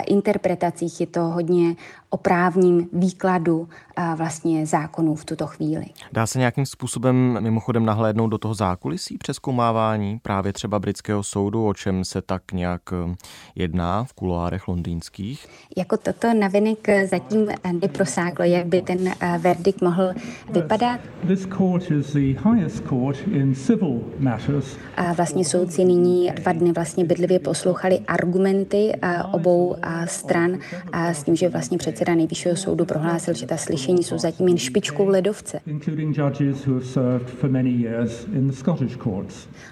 interpretacích, 0.07 1.01
je 1.01 1.07
to 1.07 1.21
hodně 1.21 1.77
o 2.11 2.17
právním 2.17 2.89
výkladu 2.93 3.69
vlastně 4.17 4.67
zákonů 4.67 5.15
v 5.15 5.25
tuto 5.25 5.47
chvíli. 5.47 5.85
Dá 6.13 6.27
se 6.27 6.39
nějakým 6.39 6.67
způsobem 6.67 7.39
mimochodem 7.41 7.85
nahlédnout 7.85 8.29
do 8.29 8.39
toho 8.39 8.55
zákulisí 8.55 9.19
přeskoumávání 9.19 10.19
právě 10.23 10.53
třeba 10.53 10.79
britského 10.79 11.23
soudu, 11.23 11.67
o 11.67 11.75
čem 11.75 12.05
se 12.05 12.23
tak 12.23 12.53
nějak 12.53 12.83
eh, 12.93 13.15
jedná 13.55 14.05
v 14.05 14.13
kuloárech 14.13 14.69
londýnských? 14.69 15.47
Jako 15.77 15.97
toto 15.97 16.35
navinek 16.35 16.89
zatím 17.11 17.49
neprosáklo, 17.81 18.45
jak 18.45 18.67
by 18.67 18.83
ten 18.83 19.15
verdikt 19.39 19.83
mohl 19.83 20.13
vypadat. 20.51 21.01
A 24.97 25.13
vlastně 25.13 25.45
soudci 25.45 25.85
nyní 25.85 26.31
dva 26.31 26.53
dny 26.53 26.73
vlastně 26.73 27.05
bedlivě 27.05 27.39
poslouchali 27.83 28.01
argumenty 28.09 28.93
eh, 29.03 29.23
obou 29.33 29.77
stran 30.05 30.59
a 30.93 31.15
s 31.15 31.25
tím, 31.25 31.37
že 31.37 31.49
vlastně 31.49 31.79
předseda 31.79 32.15
nejvyššího 32.15 32.57
soudu 32.57 32.85
prohlásil, 32.85 33.35
že 33.35 33.47
ta 33.47 33.57
slyšení 33.57 34.03
jsou 34.03 34.19
zatím 34.19 34.49
jen 34.49 34.59
špičkou 34.59 35.09
ledovce. 35.09 35.61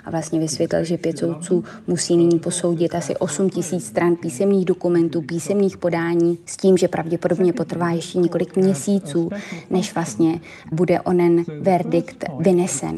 A 0.05 0.11
vlastně 0.11 0.41
vysvětlil, 0.41 0.85
že 0.85 0.99
pět 0.99 1.19
soudců 1.19 1.65
musí 1.87 2.17
nyní 2.17 2.39
posoudit 2.39 2.95
asi 2.95 3.17
8 3.17 3.51
tisíc 3.51 3.87
stran 3.87 4.17
písemných 4.17 4.65
dokumentů, 4.65 5.23
písemných 5.23 5.77
podání 5.77 6.39
s 6.47 6.57
tím, 6.57 6.77
že 6.77 6.89
pravděpodobně 6.89 7.53
potrvá 7.53 7.91
ještě 7.91 8.19
několik 8.19 8.57
měsíců, 8.57 9.31
než 9.71 9.95
vlastně 9.95 10.41
bude 10.73 11.01
onen 11.01 11.45
verdikt 11.61 12.25
vynesen. 12.39 12.97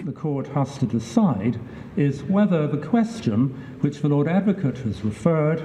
is 1.97 2.23
whether 2.23 2.67
the 2.67 2.79
question 2.79 3.55
which 3.83 4.01
the 4.01 4.09
Lord 4.09 4.29
Advocate 4.29 4.79
has 4.79 5.02
referred 5.05 5.65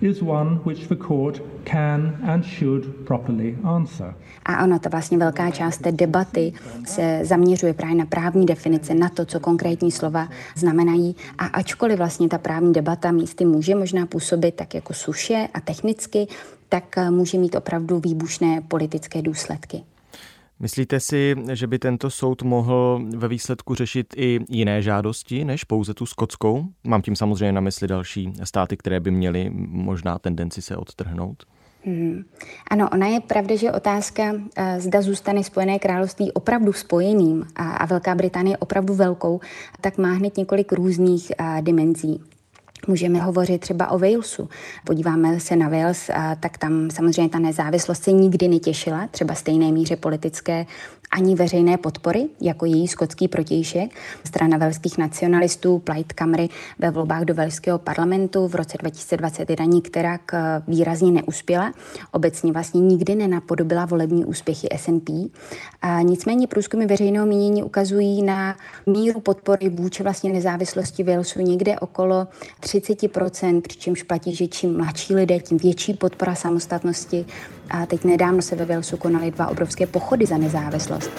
is 0.00 0.22
one 0.22 0.60
which 0.64 0.88
the 0.88 0.96
court 0.96 1.40
can 1.64 2.18
and 2.26 2.44
should 2.44 3.04
properly 3.04 3.56
answer. 3.64 4.14
A 4.44 4.64
ono, 4.64 4.78
ta 4.78 4.88
vlastně 4.88 5.18
velká 5.18 5.50
část 5.50 5.78
té 5.78 5.92
debaty 5.92 6.52
se 6.84 7.20
zaměřuje 7.22 7.74
právě 7.74 7.96
na 7.96 8.06
právní 8.06 8.46
definice, 8.46 8.94
na 8.94 9.08
to, 9.08 9.24
co 9.24 9.40
konkrétní 9.40 9.90
slova 9.90 10.28
znamenají. 10.56 11.16
A 11.38 11.46
ačkoliv 11.46 11.98
vlastně 11.98 12.28
ta 12.28 12.38
právní 12.38 12.72
debata 12.72 13.10
místy 13.10 13.44
může 13.44 13.74
možná 13.74 14.06
působit 14.06 14.54
tak 14.54 14.74
jako 14.74 14.94
suše 14.94 15.48
a 15.54 15.60
technicky, 15.60 16.26
tak 16.68 16.98
může 17.10 17.38
mít 17.38 17.54
opravdu 17.54 18.00
výbušné 18.00 18.60
politické 18.68 19.22
důsledky. 19.22 19.82
Myslíte 20.60 21.00
si, 21.00 21.34
že 21.52 21.66
by 21.66 21.78
tento 21.78 22.10
soud 22.10 22.42
mohl 22.42 23.00
ve 23.16 23.28
výsledku 23.28 23.74
řešit 23.74 24.14
i 24.16 24.40
jiné 24.48 24.82
žádosti 24.82 25.44
než 25.44 25.64
pouze 25.64 25.94
tu 25.94 26.06
skotskou? 26.06 26.64
Mám 26.84 27.02
tím 27.02 27.16
samozřejmě 27.16 27.52
na 27.52 27.60
mysli 27.60 27.88
další 27.88 28.32
státy, 28.44 28.76
které 28.76 29.00
by 29.00 29.10
měly 29.10 29.50
možná 29.68 30.18
tendenci 30.18 30.62
se 30.62 30.76
odtrhnout. 30.76 31.44
Hmm. 31.84 32.24
Ano, 32.70 32.88
ona 32.92 33.06
je 33.06 33.20
pravda, 33.20 33.56
že 33.56 33.72
otázka, 33.72 34.34
eh, 34.56 34.80
zda 34.80 35.02
zůstane 35.02 35.44
Spojené 35.44 35.78
království 35.78 36.32
opravdu 36.32 36.72
spojeným 36.72 37.46
a, 37.56 37.86
Velká 37.86 38.14
Británie 38.14 38.56
opravdu 38.56 38.94
velkou, 38.94 39.40
tak 39.80 39.98
má 39.98 40.12
hned 40.12 40.36
několik 40.36 40.72
různých 40.72 41.32
eh, 41.38 41.62
dimenzí. 41.62 42.20
Můžeme 42.86 43.18
hovořit 43.18 43.60
třeba 43.60 43.90
o 43.90 43.98
Walesu. 43.98 44.48
Podíváme 44.86 45.40
se 45.40 45.56
na 45.56 45.68
Wales, 45.68 46.10
tak 46.40 46.58
tam 46.58 46.90
samozřejmě 46.90 47.28
ta 47.28 47.38
nezávislost 47.38 48.02
se 48.02 48.12
nikdy 48.12 48.48
netěšila, 48.48 49.06
třeba 49.10 49.34
stejné 49.34 49.72
míře 49.72 49.96
politické 49.96 50.66
ani 51.10 51.34
veřejné 51.34 51.76
podpory, 51.76 52.28
jako 52.40 52.66
její 52.66 52.88
skotský 52.88 53.28
protějšek. 53.28 53.90
Strana 54.24 54.58
velských 54.58 54.98
nacionalistů 54.98 55.78
Plaid 55.78 56.12
Camry 56.12 56.48
ve 56.78 56.90
volbách 56.90 57.22
do 57.22 57.34
velského 57.34 57.78
parlamentu 57.78 58.48
v 58.48 58.54
roce 58.54 58.78
2021 58.78 59.64
nikterak 59.64 60.34
eh, 60.34 60.62
výrazně 60.68 61.12
neuspěla. 61.12 61.72
Obecně 62.12 62.52
vlastně 62.52 62.80
nikdy 62.80 63.14
nenapodobila 63.14 63.84
volební 63.84 64.24
úspěchy 64.24 64.68
SNP. 64.76 65.08
A 65.82 66.02
nicméně 66.02 66.46
průzkumy 66.46 66.86
veřejného 66.86 67.26
mínění 67.26 67.62
ukazují 67.62 68.22
na 68.22 68.56
míru 68.86 69.20
podpory 69.20 69.68
vůči 69.68 70.02
vlastně 70.02 70.32
nezávislosti 70.32 71.02
Walesu 71.02 71.40
někde 71.40 71.78
okolo 71.78 72.26
30%, 72.60 73.60
přičemž 73.60 74.02
platí, 74.02 74.34
že 74.34 74.46
čím 74.46 74.76
mladší 74.76 75.14
lidé, 75.14 75.40
tím 75.40 75.58
větší 75.58 75.94
podpora 75.94 76.34
samostatnosti. 76.34 77.26
A 77.70 77.86
teď 77.86 78.04
nedávno 78.04 78.42
se 78.42 78.56
ve 78.56 78.64
Walesu 78.64 78.96
konaly 78.96 79.30
dva 79.30 79.46
obrovské 79.46 79.86
pochody 79.86 80.26
za 80.26 80.38
nezávislost. 80.38 81.10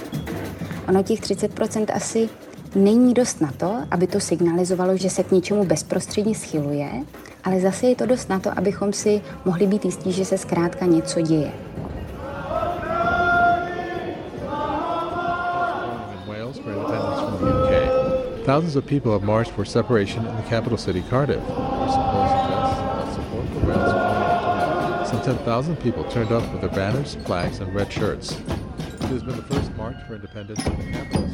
Ono 0.87 1.03
těch 1.03 1.21
30% 1.21 1.85
asi 1.93 2.29
není 2.75 3.13
dost 3.13 3.41
na 3.41 3.51
to, 3.57 3.77
aby 3.91 4.07
to 4.07 4.19
signalizovalo, 4.19 4.97
že 4.97 5.09
se 5.09 5.23
k 5.23 5.31
něčemu 5.31 5.65
bezprostředně 5.65 6.35
schyluje, 6.35 6.89
ale 7.43 7.59
zase 7.59 7.87
je 7.87 7.95
to 7.95 8.05
dost 8.05 8.29
na 8.29 8.39
to, 8.39 8.49
abychom 8.57 8.93
si 8.93 9.21
mohli 9.45 9.67
být 9.67 9.85
jistí, 9.85 10.11
že 10.11 10.25
se 10.25 10.37
zkrátka 10.37 10.85
něco 10.85 11.21
děje. 11.21 11.51
Thousands 18.45 18.75
of 18.75 18.85
people 18.85 19.11
have 19.11 19.23
marched 19.23 19.53
for 19.53 19.65
separation 19.65 20.25
in 20.25 20.35
the 20.35 20.49
capital 20.49 20.77
city, 20.77 21.03
Cardiff. 21.09 21.43
Some 25.23 25.35
10,000 25.35 25.75
people 25.81 26.05
turned 26.05 26.31
up 26.31 26.49
with 26.53 26.61
their 26.61 26.69
banners, 26.69 27.15
flags, 27.25 27.59
and 27.59 27.75
red 27.75 27.91
shirts. 27.91 28.31
It 28.31 29.09
has 29.11 29.21
been 29.21 29.35
the 29.35 29.43
first 29.43 29.69
march 29.75 29.97
for 30.07 30.15
independence 30.15 30.65
in 30.65 30.77
the 30.77 30.91
capital. 30.91 31.29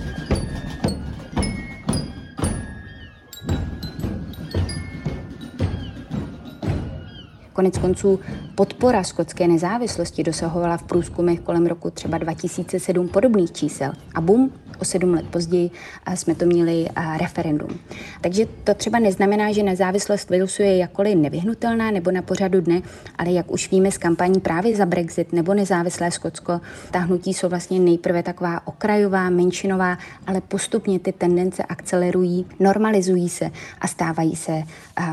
Konec 7.54 7.77
konců 7.77 8.20
podpora 8.56 9.04
skotské 9.04 9.48
nezávislosti 9.48 10.24
dosahovala 10.24 10.77
v 10.77 10.84
průzkumech 10.84 11.39
kolem 11.39 11.65
roku 11.65 11.89
třeba 11.89 12.18
2007 12.18 13.08
podobných 13.08 13.51
čísel. 13.51 13.94
A 14.15 14.22
bum, 14.22 14.51
o 14.82 14.86
sedm 14.86 15.13
let 15.13 15.25
později 15.25 15.72
jsme 16.15 16.36
to 16.36 16.46
měli 16.46 16.88
referendum. 17.17 17.79
Takže 18.22 18.46
to 18.63 18.74
třeba 18.74 19.00
neznamená, 19.00 19.51
že 19.51 19.63
nezávislost 19.63 20.29
Walesu 20.29 20.62
je 20.62 20.77
jakkoliv 20.77 21.15
nevyhnutelná 21.15 21.91
nebo 21.91 22.12
na 22.12 22.22
pořadu 22.22 22.62
dne, 22.62 22.82
ale 23.17 23.32
jak 23.32 23.51
už 23.51 23.72
víme 23.72 23.91
z 23.91 23.98
kampaní 23.98 24.39
právě 24.39 24.75
za 24.75 24.86
Brexit 24.86 25.34
nebo 25.34 25.53
nezávislé 25.53 26.12
Skotsko, 26.12 26.62
ta 26.91 27.00
hnutí 27.00 27.34
jsou 27.34 27.50
vlastně 27.50 27.79
nejprve 27.79 28.24
taková 28.24 28.67
okrajová, 28.67 29.29
menšinová, 29.29 29.98
ale 30.27 30.41
postupně 30.41 31.00
ty 31.00 31.12
tendence 31.12 31.63
akcelerují, 31.63 32.46
normalizují 32.60 33.29
se 33.29 33.51
a 33.82 33.88
stávají 33.88 34.36
se 34.36 34.63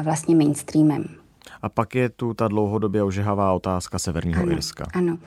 vlastně 0.03 0.37
mainstreamem. 0.37 1.22
A 1.63 1.69
pak 1.69 1.95
je 1.95 2.09
tu 2.09 2.35
ta 2.35 2.49
dlouhodobě 2.49 3.03
ožehavá 3.03 3.53
otázka 3.53 3.99
Severního 3.99 4.43
ano, 4.43 4.53
Irska. 4.53 4.87
Ano. 4.95 5.19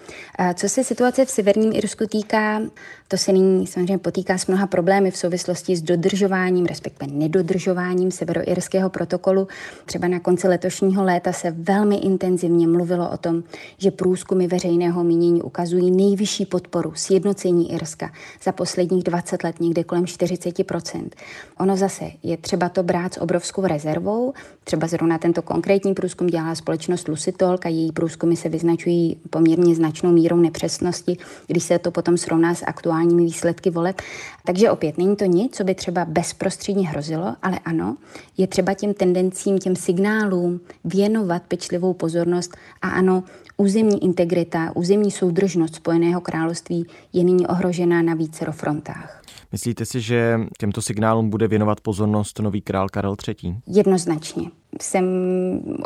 Co 0.53 0.69
se 0.69 0.83
situace 0.83 1.25
v 1.25 1.29
Severním 1.29 1.71
Irsku 1.73 2.07
týká, 2.07 2.61
to 3.07 3.17
se 3.17 3.31
nyní 3.31 3.67
samozřejmě 3.67 3.97
potýká 3.97 4.37
s 4.37 4.47
mnoha 4.47 4.67
problémy 4.67 5.11
v 5.11 5.17
souvislosti 5.17 5.75
s 5.75 5.81
dodržováním, 5.81 6.65
respektive 6.65 7.11
nedodržováním 7.13 8.11
severoirského 8.11 8.89
protokolu. 8.89 9.47
Třeba 9.85 10.07
na 10.07 10.19
konci 10.19 10.47
letošního 10.47 11.03
léta 11.03 11.31
se 11.31 11.51
velmi 11.51 11.95
intenzivně 11.95 12.67
mluvilo 12.67 13.09
o 13.09 13.17
tom, 13.17 13.43
že 13.77 13.91
průzkumy 13.91 14.47
veřejného 14.47 15.03
mínění 15.03 15.41
ukazují 15.41 15.91
nejvyšší 15.91 16.45
podporu 16.45 16.91
sjednocení 16.95 17.73
Irska 17.73 18.11
za 18.43 18.51
posledních 18.51 19.03
20 19.03 19.43
let, 19.43 19.59
někde 19.59 19.83
kolem 19.83 20.05
40% 20.05 21.09
Ono 21.59 21.77
zase 21.77 22.11
je 22.23 22.37
třeba 22.37 22.69
to 22.69 22.83
brát 22.83 23.13
s 23.13 23.21
obrovskou 23.21 23.67
rezervou. 23.67 24.33
Třeba 24.63 24.87
zrovna 24.87 25.17
tento 25.17 25.41
konkrétní 25.41 25.93
průzkum 25.93 26.24
dělá 26.27 26.55
společnost 26.55 27.07
Lucitolk 27.07 27.65
a 27.65 27.69
její 27.69 27.91
průzkumy 27.91 28.35
se 28.35 28.49
vyznačují 28.49 29.17
poměrně 29.29 29.75
značnou 29.75 30.11
mírou 30.11 30.37
nepřesnosti, 30.37 31.17
když 31.47 31.63
se 31.63 31.79
to 31.79 31.91
potom 31.91 32.17
srovná 32.17 32.55
s 32.55 32.63
aktuální 32.67 33.05
aktuálními 33.05 33.23
výsledky 33.23 33.69
voleb. 33.69 34.01
Takže 34.45 34.71
opět 34.71 34.97
není 34.97 35.15
to 35.15 35.25
nic, 35.25 35.55
co 35.55 35.63
by 35.63 35.75
třeba 35.75 36.05
bezprostředně 36.05 36.87
hrozilo, 36.87 37.35
ale 37.41 37.59
ano, 37.65 37.97
je 38.37 38.47
třeba 38.47 38.73
těm 38.73 38.93
tendencím, 38.93 39.59
těm 39.59 39.75
signálům 39.75 40.59
věnovat 40.83 41.41
pečlivou 41.47 41.93
pozornost 41.93 42.57
a 42.81 42.89
ano, 42.89 43.23
územní 43.57 44.03
integrita, 44.03 44.71
územní 44.75 45.11
soudržnost 45.11 45.75
Spojeného 45.75 46.21
království 46.21 46.85
je 47.13 47.23
nyní 47.23 47.47
ohrožená 47.47 48.01
na 48.01 48.13
více 48.13 48.45
frontách. 48.51 49.21
Myslíte 49.51 49.85
si, 49.85 50.01
že 50.01 50.39
těmto 50.57 50.81
signálům 50.81 51.29
bude 51.29 51.47
věnovat 51.47 51.81
pozornost 51.81 52.39
nový 52.39 52.61
král 52.61 52.89
Karel 52.89 53.15
III? 53.27 53.55
Jednoznačně 53.67 54.49
jsem 54.81 55.05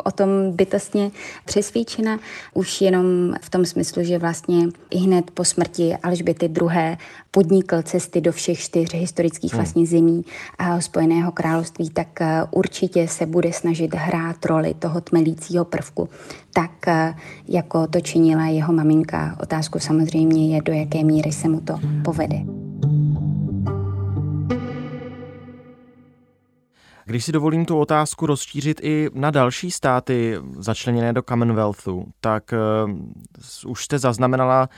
o 0.04 0.10
tom 0.10 0.28
bytostně 0.52 1.10
přesvědčena, 1.44 2.18
už 2.54 2.80
jenom 2.80 3.34
v 3.40 3.50
tom 3.50 3.64
smyslu, 3.64 4.04
že 4.04 4.18
vlastně 4.18 4.66
i 4.90 4.98
hned 4.98 5.30
po 5.30 5.44
smrti 5.44 5.96
Alžběty 6.02 6.46
II. 6.46 6.96
podnikl 7.30 7.82
cesty 7.82 8.20
do 8.20 8.32
všech 8.32 8.58
čtyř 8.58 8.94
historických 8.94 9.52
hmm. 9.52 9.58
vlastně 9.58 9.86
zemí 9.86 10.24
a 10.58 10.80
Spojeného 10.80 11.32
království, 11.32 11.90
tak 11.90 12.20
eh, 12.20 12.42
určitě 12.50 13.08
se 13.08 13.26
bude 13.26 13.52
snažit 13.52 13.94
hrát 13.94 14.44
roli 14.44 14.74
toho 14.78 15.00
tmelícího 15.00 15.64
prvku, 15.64 16.08
tak 16.52 16.88
eh, 16.88 17.14
jako 17.48 17.86
to 17.86 18.00
činila 18.00 18.46
jeho 18.46 18.72
maminka. 18.72 19.36
Otázku 19.42 19.78
samozřejmě 19.78 20.56
je, 20.56 20.62
do 20.62 20.72
jaké 20.72 21.04
míry 21.04 21.32
se 21.32 21.48
mu 21.48 21.60
to 21.60 21.74
povede. 22.04 22.36
Když 27.10 27.24
si 27.24 27.32
dovolím 27.32 27.64
tu 27.64 27.78
otázku 27.78 28.26
rozšířit 28.26 28.80
i 28.82 29.10
na 29.14 29.30
další 29.30 29.70
státy 29.70 30.38
začleněné 30.58 31.12
do 31.12 31.22
Commonwealthu, 31.22 32.06
tak 32.20 32.54
uh, 33.64 33.70
už 33.70 33.84
jste 33.84 33.98
zaznamenala 33.98 34.68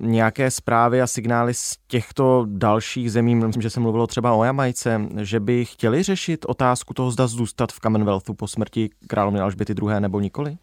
nějaké 0.00 0.50
zprávy 0.50 1.02
a 1.02 1.06
signály 1.06 1.54
z 1.54 1.76
těchto 1.86 2.46
dalších 2.48 3.12
zemí, 3.12 3.34
myslím, 3.34 3.62
že 3.62 3.70
se 3.70 3.80
mluvilo 3.80 4.06
třeba 4.06 4.32
o 4.32 4.44
Jamajce, 4.44 5.00
že 5.20 5.40
by 5.40 5.64
chtěli 5.64 6.02
řešit 6.02 6.44
otázku 6.48 6.94
toho, 6.94 7.10
zda 7.10 7.26
zůstat 7.26 7.72
v 7.72 7.80
Commonwealthu 7.80 8.34
po 8.34 8.48
smrti 8.48 8.90
královny 9.06 9.40
Alžběty 9.40 9.74
II. 9.82 10.00
nebo 10.00 10.20
nikoli? 10.20 10.56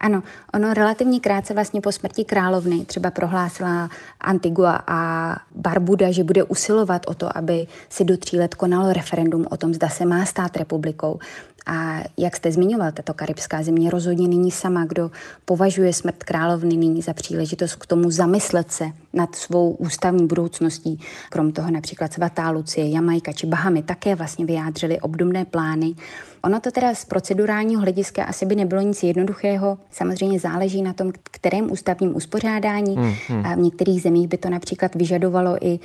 Ano, 0.00 0.22
ono 0.54 0.74
relativně 0.74 1.20
krátce 1.20 1.54
vlastně 1.54 1.80
po 1.80 1.92
smrti 1.92 2.24
královny 2.24 2.84
třeba 2.84 3.10
prohlásila 3.10 3.90
Antigua 4.20 4.82
a 4.86 5.36
Barbuda, 5.54 6.12
že 6.12 6.24
bude 6.24 6.44
usilovat 6.44 7.02
o 7.06 7.14
to, 7.14 7.36
aby 7.36 7.66
si 7.88 8.04
do 8.04 8.16
tří 8.16 8.38
let 8.38 8.54
konalo 8.54 8.92
referendum 8.92 9.46
o 9.50 9.56
tom, 9.56 9.74
zda 9.74 9.88
se 9.88 10.06
má 10.06 10.24
stát 10.24 10.56
republikou. 10.56 11.18
A 11.66 12.02
jak 12.16 12.36
jste 12.36 12.52
zmiňoval, 12.52 12.92
tato 12.92 13.14
karibská 13.14 13.62
země 13.62 13.90
rozhodně 13.90 14.28
není 14.28 14.50
sama, 14.50 14.84
kdo 14.84 15.10
považuje 15.44 15.92
smrt 15.92 16.24
královny 16.24 16.76
nyní 16.76 17.02
za 17.02 17.12
příležitost 17.12 17.74
k 17.74 17.86
tomu 17.86 18.10
zamyslet 18.10 18.72
se 18.72 18.84
nad 19.12 19.34
svou 19.34 19.70
ústavní 19.70 20.26
budoucností. 20.26 21.00
Krom 21.30 21.52
toho 21.52 21.70
například 21.70 22.12
svatá 22.12 22.50
Lucie, 22.50 22.90
Jamajka 22.90 23.32
či 23.32 23.46
Bahamy 23.46 23.82
také 23.82 24.14
vlastně 24.14 24.46
vyjádřili 24.46 25.00
obdobné 25.00 25.44
plány. 25.44 25.94
Ono 26.46 26.60
to 26.60 26.70
teda 26.70 26.94
z 26.94 27.04
procedurálního 27.04 27.82
hlediska 27.82 28.24
asi 28.24 28.46
by 28.46 28.56
nebylo 28.56 28.82
nic 28.82 29.02
jednoduchého. 29.02 29.78
Samozřejmě 29.90 30.40
záleží 30.40 30.82
na 30.82 30.92
tom, 30.92 31.12
kterém 31.22 31.72
ústavním 31.72 32.16
uspořádání. 32.16 32.96
Hmm, 32.96 33.14
hmm. 33.28 33.42
V 33.54 33.58
některých 33.58 34.02
zemích 34.02 34.28
by 34.28 34.38
to 34.38 34.50
například 34.50 34.94
vyžadovalo 34.94 35.56
i 35.66 35.78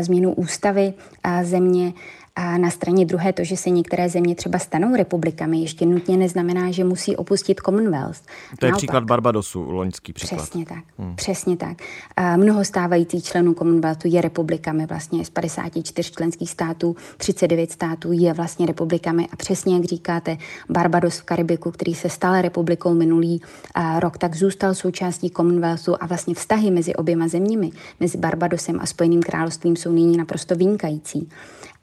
změnu 0.00 0.34
ústavy 0.34 0.94
země. 1.42 1.92
A 2.36 2.58
na 2.58 2.70
straně 2.70 3.06
druhé 3.06 3.32
to, 3.32 3.44
že 3.44 3.56
se 3.56 3.70
některé 3.70 4.08
země 4.08 4.34
třeba 4.34 4.58
stanou 4.58 4.96
republikami, 4.96 5.58
ještě 5.58 5.86
nutně 5.86 6.16
neznamená, 6.16 6.70
že 6.70 6.84
musí 6.84 7.16
opustit 7.16 7.60
Commonwealth. 7.60 8.20
To 8.58 8.66
je 8.66 8.70
Naopak. 8.70 8.78
příklad 8.78 9.04
Barbadosu, 9.04 9.70
loňský 9.70 10.12
příklad. 10.12 10.42
Přesně 10.42 10.66
tak, 10.66 10.84
hmm. 10.98 11.16
přesně 11.16 11.56
tak. 11.56 11.76
A 12.16 12.36
mnoho 12.36 12.64
stávajících 12.64 13.24
členů 13.24 13.54
Commonwealthu 13.54 14.10
je 14.12 14.20
republikami, 14.20 14.86
vlastně 14.86 15.24
z 15.24 15.30
54 15.30 16.12
členských 16.12 16.50
států, 16.50 16.96
39 17.16 17.72
států 17.72 18.12
je 18.12 18.32
vlastně 18.32 18.66
republikami 18.66 19.28
a 19.32 19.36
přesně 19.36 19.74
jak 19.74 19.84
říkáte, 19.84 20.36
Barbados 20.68 21.18
v 21.18 21.22
Karibiku, 21.22 21.70
který 21.70 21.94
se 21.94 22.08
stal 22.08 22.42
republikou 22.42 22.94
minulý 22.94 23.40
rok, 23.98 24.18
tak 24.18 24.34
zůstal 24.34 24.74
součástí 24.74 25.30
Commonwealthu 25.30 26.02
a 26.02 26.06
vlastně 26.06 26.34
vztahy 26.34 26.70
mezi 26.70 26.94
oběma 26.94 27.28
zeměmi, 27.28 27.70
mezi 28.00 28.18
Barbadosem 28.18 28.80
a 28.80 28.86
Spojeným 28.86 29.22
královstvím 29.22 29.76
jsou 29.76 29.92
nyní 29.92 30.16
naprosto 30.16 30.56
vynikající. 30.56 31.28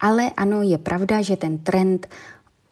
Ale 0.03 0.36
ano, 0.36 0.62
je 0.62 0.75
pravda, 0.77 1.24
že 1.24 1.39
ten 1.39 1.57
trend 1.63 2.07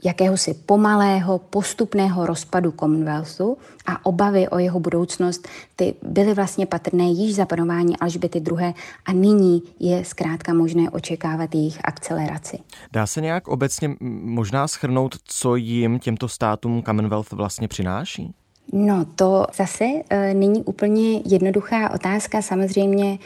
jakéhosi 0.03 0.53
pomalého, 0.53 1.39
postupného 1.39 2.25
rozpadu 2.25 2.71
Commonwealthu 2.71 3.57
a 3.85 4.05
obavy 4.05 4.49
o 4.49 4.59
jeho 4.59 4.79
budoucnost, 4.79 5.47
ty 5.75 5.93
byly 6.03 6.33
vlastně 6.33 6.65
patrné 6.65 7.03
již 7.03 7.35
za 7.35 7.45
panování 7.45 7.97
Alžběty 7.97 8.37
II. 8.37 8.73
a 9.05 9.13
nyní 9.13 9.63
je 9.79 10.05
zkrátka 10.05 10.53
možné 10.53 10.89
očekávat 10.89 11.55
jejich 11.55 11.79
akceleraci. 11.83 12.59
Dá 12.91 13.07
se 13.07 13.21
nějak 13.21 13.47
obecně 13.47 13.95
možná 14.21 14.67
schrnout, 14.67 15.15
co 15.23 15.55
jim 15.55 15.99
těmto 15.99 16.27
státům 16.27 16.83
Commonwealth 16.83 17.31
vlastně 17.31 17.67
přináší? 17.67 18.33
No 18.73 19.05
to 19.15 19.45
zase 19.55 19.85
e, 20.09 20.33
není 20.33 20.63
úplně 20.63 21.21
jednoduchá 21.25 21.89
otázka. 21.89 22.41
Samozřejmě 22.41 23.17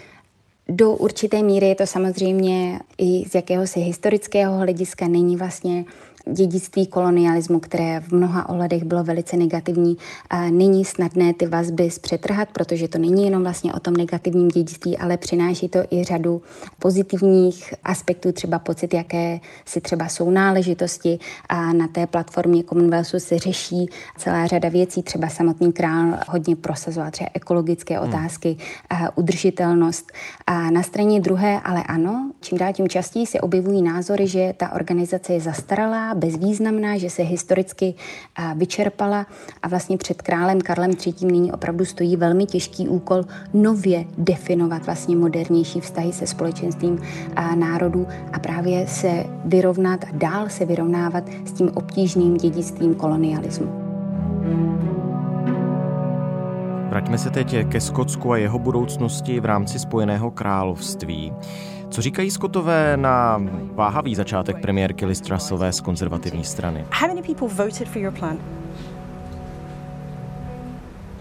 do 0.70 0.92
určité 0.92 1.44
míry 1.44 1.68
je 1.68 1.76
to 1.76 1.88
samozřejmě 1.88 2.80
i 2.98 3.30
z 3.30 3.36
jakéhosi 3.36 3.80
historického 3.80 4.58
hlediska 4.58 5.08
není 5.08 5.38
vlastně 5.38 5.86
dědictví 6.32 6.88
kolonialismu, 6.88 7.60
které 7.60 8.00
v 8.00 8.12
mnoha 8.12 8.50
ohledech 8.50 8.84
bylo 8.84 9.04
velice 9.04 9.38
negativní, 9.38 9.98
a 10.30 10.50
není 10.50 10.86
snadné 10.86 11.34
ty 11.34 11.48
vazby 11.48 11.92
zpřetrhat, 11.92 12.50
protože 12.50 12.88
to 12.88 12.98
není 12.98 13.26
jenom 13.26 13.44
vlastně 13.44 13.74
o 13.74 13.80
tom 13.80 13.94
negativním 13.94 14.48
dědictví, 14.48 14.98
ale 14.98 15.18
přináší 15.18 15.70
to 15.70 15.80
i 15.92 16.04
řadu 16.04 16.42
pozitivních 16.80 17.74
aspektů, 17.84 18.32
třeba 18.32 18.60
pocit, 18.60 18.94
jaké 18.94 19.40
si 19.66 19.82
třeba 19.82 20.08
jsou 20.08 20.32
náležitosti 20.32 21.20
a 21.50 21.74
na 21.74 21.88
té 21.88 22.08
platformě 22.08 22.64
Commonwealthu 22.64 23.20
se 23.20 23.40
řeší 23.40 23.90
celá 24.18 24.48
řada 24.48 24.70
věcí, 24.70 25.04
třeba 25.04 25.30
samotný 25.30 25.74
král 25.74 26.18
hodně 26.28 26.56
prosazoval 26.56 27.12
třeba 27.12 27.30
ekologické 27.34 28.00
hmm. 28.00 28.10
otázky, 28.10 28.58
hmm. 28.92 29.08
udržitelnost. 29.16 30.12
A 30.48 30.72
na 30.72 30.84
straně 30.84 31.20
druhé, 31.20 31.60
ale 31.64 31.84
ano, 31.84 32.32
čím 32.42 32.58
dál 32.58 32.74
tím 32.74 32.88
častěji 32.88 33.26
se 33.26 33.42
objevují 33.42 33.82
názory, 33.82 34.28
že 34.28 34.54
ta 34.58 34.72
organizace 34.72 35.34
je 35.34 35.42
zastaralá, 35.42 36.15
bezvýznamná, 36.16 36.98
že 36.98 37.10
se 37.10 37.24
historicky 37.24 37.94
vyčerpala 38.56 39.26
a 39.64 39.68
vlastně 39.68 39.98
před 39.98 40.22
králem 40.22 40.62
Karlem 40.62 40.92
III. 41.06 41.32
nyní 41.32 41.52
opravdu 41.52 41.86
stojí 41.86 42.16
velmi 42.16 42.46
těžký 42.46 42.88
úkol 42.88 43.24
nově 43.54 44.06
definovat 44.18 44.86
vlastně 44.86 45.16
modernější 45.16 45.82
vztahy 45.82 46.14
se 46.14 46.28
společenstvím 46.28 47.02
národů 47.56 48.08
a 48.34 48.40
právě 48.40 48.88
se 48.88 49.26
vyrovnat 49.46 50.04
a 50.04 50.08
dál 50.12 50.50
se 50.50 50.66
vyrovnávat 50.66 51.24
s 51.46 51.52
tím 51.52 51.72
obtížným 51.76 52.38
dědictvím 52.38 52.96
kolonialismu. 52.96 53.86
Vraťme 56.90 57.18
se 57.18 57.30
teď 57.30 57.56
ke 57.70 57.82
Skotsku 57.82 58.32
a 58.32 58.38
jeho 58.38 58.60
budoucnosti 58.60 59.40
v 59.40 59.46
rámci 59.46 59.80
Spojeného 59.80 60.32
království. 60.32 61.34
Co 61.90 62.02
říkají 62.02 62.32
Skotové 62.32 62.98
na 62.98 63.42
váhavý 63.74 64.16
začátek 64.16 64.62
premiérky 64.62 65.06
Liz 65.06 65.22
Trussové 65.22 65.74
z 65.74 65.82
konzervativní 65.82 66.44
strany? 66.44 66.86
How 66.92 67.08
many 67.08 67.22
people 67.22 67.48
voted 67.48 67.88
for 67.88 68.02
your 68.02 68.14
plan? 68.14 68.40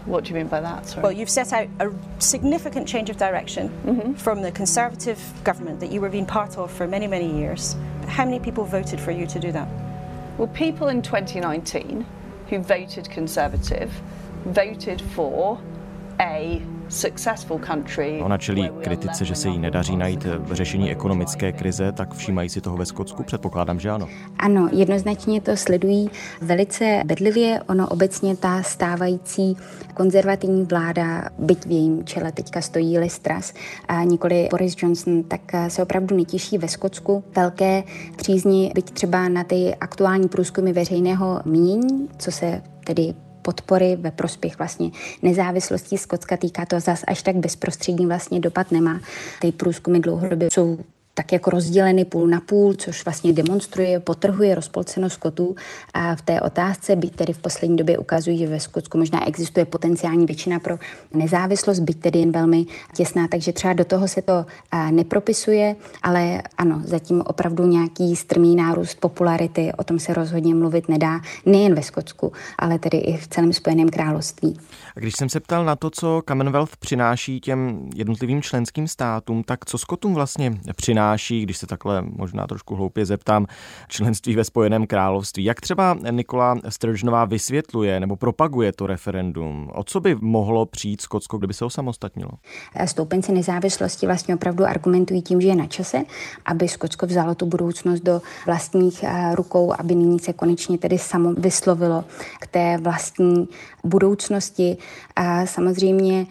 What 0.06 0.24
do 0.24 0.28
you 0.28 0.34
mean 0.34 0.48
by 0.48 0.60
that? 0.60 0.86
Sorry. 0.86 1.02
Well, 1.02 1.12
you've 1.12 1.30
set 1.30 1.52
out 1.52 1.68
a 1.80 1.84
significant 2.18 2.88
change 2.88 3.10
of 3.10 3.16
direction 3.16 3.70
mm-hmm. 3.86 4.14
from 4.14 4.42
the 4.42 4.50
Conservative 4.50 5.18
government 5.44 5.80
that 5.80 5.90
you 5.90 6.00
were 6.00 6.10
being 6.10 6.26
part 6.26 6.58
of 6.58 6.70
for 6.70 6.86
many, 6.86 7.06
many 7.06 7.38
years. 7.38 7.76
How 8.06 8.24
many 8.24 8.38
people 8.38 8.64
voted 8.64 9.00
for 9.00 9.12
you 9.12 9.26
to 9.26 9.38
do 9.38 9.52
that? 9.52 9.68
Well, 10.36 10.48
people 10.48 10.88
in 10.88 11.00
2019 11.00 12.04
who 12.50 12.58
voted 12.58 13.08
Conservative 13.10 13.90
voted 14.44 15.00
for 15.00 15.58
a 16.20 16.62
Ona 18.22 18.38
čelí 18.38 18.70
kritice, 18.80 19.24
že 19.24 19.34
se 19.34 19.48
jí 19.48 19.58
nedaří 19.58 19.96
najít 19.96 20.26
řešení 20.50 20.90
ekonomické 20.90 21.52
krize, 21.52 21.92
tak 21.92 22.14
všímají 22.14 22.48
si 22.48 22.60
toho 22.60 22.76
ve 22.76 22.86
Skotsku? 22.86 23.22
Předpokládám, 23.22 23.80
že 23.80 23.90
ano. 23.90 24.08
Ano, 24.38 24.68
jednoznačně 24.72 25.40
to 25.40 25.56
sledují 25.56 26.10
velice 26.40 27.02
bedlivě. 27.06 27.60
Ono 27.68 27.88
obecně 27.88 28.36
ta 28.36 28.62
stávající 28.62 29.56
konzervativní 29.94 30.64
vláda, 30.64 31.28
byť 31.38 31.66
v 31.66 31.70
jejím 31.70 32.04
čele 32.04 32.32
teďka 32.32 32.60
stojí 32.60 32.98
Listras 32.98 33.52
a 33.88 34.04
nikoli 34.04 34.48
Boris 34.50 34.74
Johnson, 34.78 35.22
tak 35.22 35.40
se 35.68 35.82
opravdu 35.82 36.16
netěší 36.16 36.58
ve 36.58 36.68
Skotsku 36.68 37.24
velké 37.36 37.82
přízni, 38.16 38.72
byť 38.74 38.90
třeba 38.90 39.28
na 39.28 39.44
ty 39.44 39.74
aktuální 39.80 40.28
průzkumy 40.28 40.72
veřejného 40.72 41.40
mínění, 41.44 42.08
co 42.18 42.30
se 42.32 42.62
tedy 42.84 43.14
podpory 43.44 43.96
ve 43.96 44.10
prospěch 44.10 44.58
vlastně 44.58 44.90
nezávislosti 45.22 45.98
Skotska 45.98 46.36
týká 46.36 46.66
to 46.66 46.80
zas 46.80 47.04
až 47.06 47.22
tak 47.22 47.36
bezprostřední 47.36 48.06
vlastně 48.06 48.40
dopad 48.40 48.72
nemá. 48.72 49.00
Ty 49.40 49.52
průzkumy 49.52 49.98
dlouhodobě 49.98 50.48
jsou 50.52 50.78
tak 51.14 51.32
jako 51.32 51.50
rozděleny 51.50 52.04
půl 52.04 52.26
na 52.26 52.40
půl, 52.40 52.74
což 52.74 53.04
vlastně 53.04 53.32
demonstruje, 53.32 54.00
potrhuje 54.00 54.54
rozpolcenost 54.54 55.14
Skotů 55.14 55.56
a 55.94 56.16
v 56.16 56.22
té 56.22 56.40
otázce, 56.40 56.96
byť 56.96 57.16
tedy 57.16 57.32
v 57.32 57.38
poslední 57.38 57.76
době 57.76 57.98
ukazují, 57.98 58.38
že 58.38 58.46
ve 58.46 58.60
Skotsku 58.60 58.98
možná 58.98 59.28
existuje 59.28 59.64
potenciální 59.64 60.26
většina 60.26 60.58
pro 60.58 60.78
nezávislost, 61.12 61.80
byť 61.80 62.00
tedy 62.00 62.18
jen 62.18 62.32
velmi 62.32 62.66
těsná, 62.96 63.28
takže 63.28 63.52
třeba 63.52 63.72
do 63.72 63.84
toho 63.84 64.08
se 64.08 64.22
to 64.22 64.46
nepropisuje, 64.90 65.76
ale 66.02 66.42
ano, 66.58 66.82
zatím 66.84 67.22
opravdu 67.26 67.66
nějaký 67.66 68.16
strmý 68.16 68.56
nárůst 68.56 69.00
popularity, 69.00 69.72
o 69.76 69.84
tom 69.84 69.98
se 69.98 70.14
rozhodně 70.14 70.54
mluvit 70.54 70.88
nedá, 70.88 71.20
nejen 71.46 71.74
ve 71.74 71.82
Skotsku, 71.82 72.32
ale 72.58 72.78
tedy 72.78 72.98
i 72.98 73.16
v 73.16 73.28
celém 73.28 73.52
Spojeném 73.52 73.88
království. 73.88 74.58
A 74.96 75.00
když 75.00 75.14
jsem 75.16 75.28
se 75.28 75.40
ptal 75.40 75.64
na 75.64 75.76
to, 75.76 75.90
co 75.90 76.22
Commonwealth 76.28 76.76
přináší 76.76 77.40
těm 77.40 77.90
jednotlivým 77.94 78.42
členským 78.42 78.88
státům, 78.88 79.42
tak 79.44 79.64
co 79.64 79.78
Skotům 79.78 80.14
vlastně 80.14 80.58
přináší 80.76 81.03
přináší, 81.04 81.42
když 81.42 81.58
se 81.58 81.66
takhle 81.66 82.02
možná 82.02 82.46
trošku 82.46 82.74
hloupě 82.74 83.06
zeptám, 83.06 83.46
členství 83.88 84.36
ve 84.36 84.44
Spojeném 84.44 84.86
království. 84.86 85.44
Jak 85.44 85.60
třeba 85.60 85.96
Nikola 86.10 86.56
Sturgeonová 86.68 87.24
vysvětluje 87.24 88.00
nebo 88.00 88.16
propaguje 88.16 88.72
to 88.72 88.86
referendum? 88.86 89.70
O 89.74 89.84
co 89.84 90.00
by 90.00 90.16
mohlo 90.20 90.66
přijít 90.66 91.00
Skotsko, 91.00 91.38
kdyby 91.38 91.54
se 91.54 91.64
osamostatnilo? 91.64 92.30
Stoupenci 92.84 93.32
nezávislosti 93.32 94.06
vlastně 94.06 94.34
opravdu 94.34 94.64
argumentují 94.64 95.22
tím, 95.22 95.40
že 95.40 95.48
je 95.48 95.56
na 95.56 95.66
čase, 95.66 96.02
aby 96.44 96.68
Skotsko 96.68 97.06
vzalo 97.06 97.34
tu 97.34 97.46
budoucnost 97.46 98.00
do 98.00 98.22
vlastních 98.46 99.02
eh, 99.02 99.34
rukou, 99.34 99.72
aby 99.78 99.94
nyní 99.94 100.18
se 100.18 100.32
konečně 100.32 100.78
tedy 100.78 100.98
samo 100.98 101.32
vyslovilo 101.32 102.04
k 102.40 102.46
té 102.46 102.78
vlastní 102.78 103.48
budoucnosti. 103.84 104.76
A 105.16 105.46
samozřejmě 105.46 106.26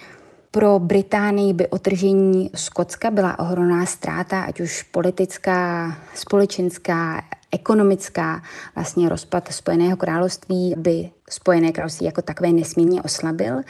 pro 0.54 0.80
Británii 0.80 1.54
by 1.54 1.68
otržení 1.68 2.50
Skotska 2.56 3.12
byla 3.12 3.39
ohromná 3.39 3.86
ztráta, 3.86 4.42
ať 4.42 4.60
už 4.62 4.84
politická, 4.84 5.96
společenská, 6.16 7.24
ekonomická, 7.52 8.42
vlastně 8.76 9.10
rozpad 9.10 9.54
Spojeného 9.54 9.98
království 9.98 10.74
by 10.78 11.10
Spojené 11.30 11.72
království 11.72 12.06
jako 12.06 12.22
takové 12.22 12.52
nesmírně 12.52 13.02
oslabil. 13.02 13.62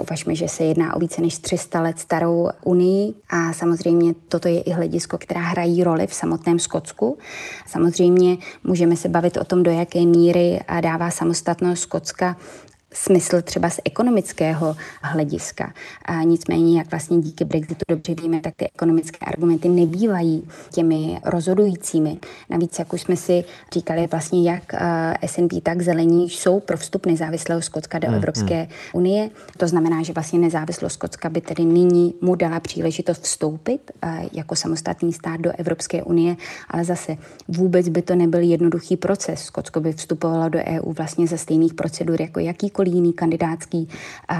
Uvažme, 0.00 0.34
že 0.34 0.48
se 0.48 0.64
jedná 0.64 0.96
o 0.96 0.98
více 0.98 1.20
než 1.20 1.38
300 1.38 1.80
let 1.80 1.98
starou 1.98 2.48
unii 2.64 3.14
a 3.30 3.52
samozřejmě 3.52 4.14
toto 4.28 4.48
je 4.48 4.60
i 4.60 4.70
hledisko, 4.70 5.18
která 5.18 5.40
hrají 5.40 5.84
roli 5.84 6.06
v 6.06 6.14
samotném 6.14 6.58
Skotsku. 6.58 7.18
Samozřejmě 7.66 8.36
můžeme 8.64 8.96
se 8.96 9.08
bavit 9.08 9.36
o 9.36 9.44
tom, 9.44 9.62
do 9.62 9.70
jaké 9.70 10.00
míry 10.00 10.60
dává 10.80 11.10
samostatnost 11.10 11.82
Skotska 11.82 12.36
smysl 13.02 13.42
třeba 13.42 13.70
z 13.70 13.80
ekonomického 13.84 14.76
hlediska. 15.02 15.72
A 16.04 16.22
nicméně, 16.22 16.78
jak 16.78 16.90
vlastně 16.90 17.20
díky 17.20 17.44
Brexitu 17.44 17.80
dobře 17.88 18.14
víme, 18.14 18.40
tak 18.40 18.54
ty 18.56 18.64
ekonomické 18.74 19.26
argumenty 19.26 19.68
nebývají 19.68 20.48
těmi 20.72 21.20
rozhodujícími. 21.24 22.18
Navíc, 22.50 22.78
jak 22.78 22.92
už 22.92 23.00
jsme 23.00 23.16
si 23.16 23.44
říkali, 23.72 24.06
vlastně 24.06 24.50
jak 24.50 24.72
S&P, 25.22 25.60
tak 25.60 25.82
zelení 25.82 26.30
jsou 26.30 26.60
pro 26.60 26.76
vstup 26.76 27.06
nezávislého 27.06 27.62
Skotska 27.62 27.98
do 27.98 28.08
hmm, 28.08 28.16
Evropské 28.16 28.54
hmm. 28.54 28.68
unie. 28.92 29.30
To 29.56 29.68
znamená, 29.68 30.02
že 30.02 30.12
vlastně 30.12 30.38
nezávislost 30.38 30.92
Skotska 30.92 31.28
by 31.28 31.40
tedy 31.40 31.64
nyní 31.64 32.14
mu 32.20 32.34
dala 32.34 32.60
příležitost 32.60 33.22
vstoupit 33.22 33.90
jako 34.32 34.56
samostatný 34.56 35.12
stát 35.12 35.40
do 35.40 35.52
Evropské 35.58 36.02
unie, 36.02 36.36
ale 36.70 36.84
zase 36.84 37.16
vůbec 37.48 37.88
by 37.88 38.02
to 38.02 38.14
nebyl 38.14 38.40
jednoduchý 38.40 38.96
proces. 38.96 39.40
Skotsko 39.40 39.80
by 39.80 39.92
vstupovalo 39.92 40.48
do 40.48 40.58
EU 40.58 40.92
vlastně 40.92 41.26
ze 41.26 41.38
stejných 41.38 41.74
procedur 41.74 42.20
jako 42.20 42.40
jakýkoliv 42.40 42.87
jiný 42.88 43.12
kandidátský 43.12 43.88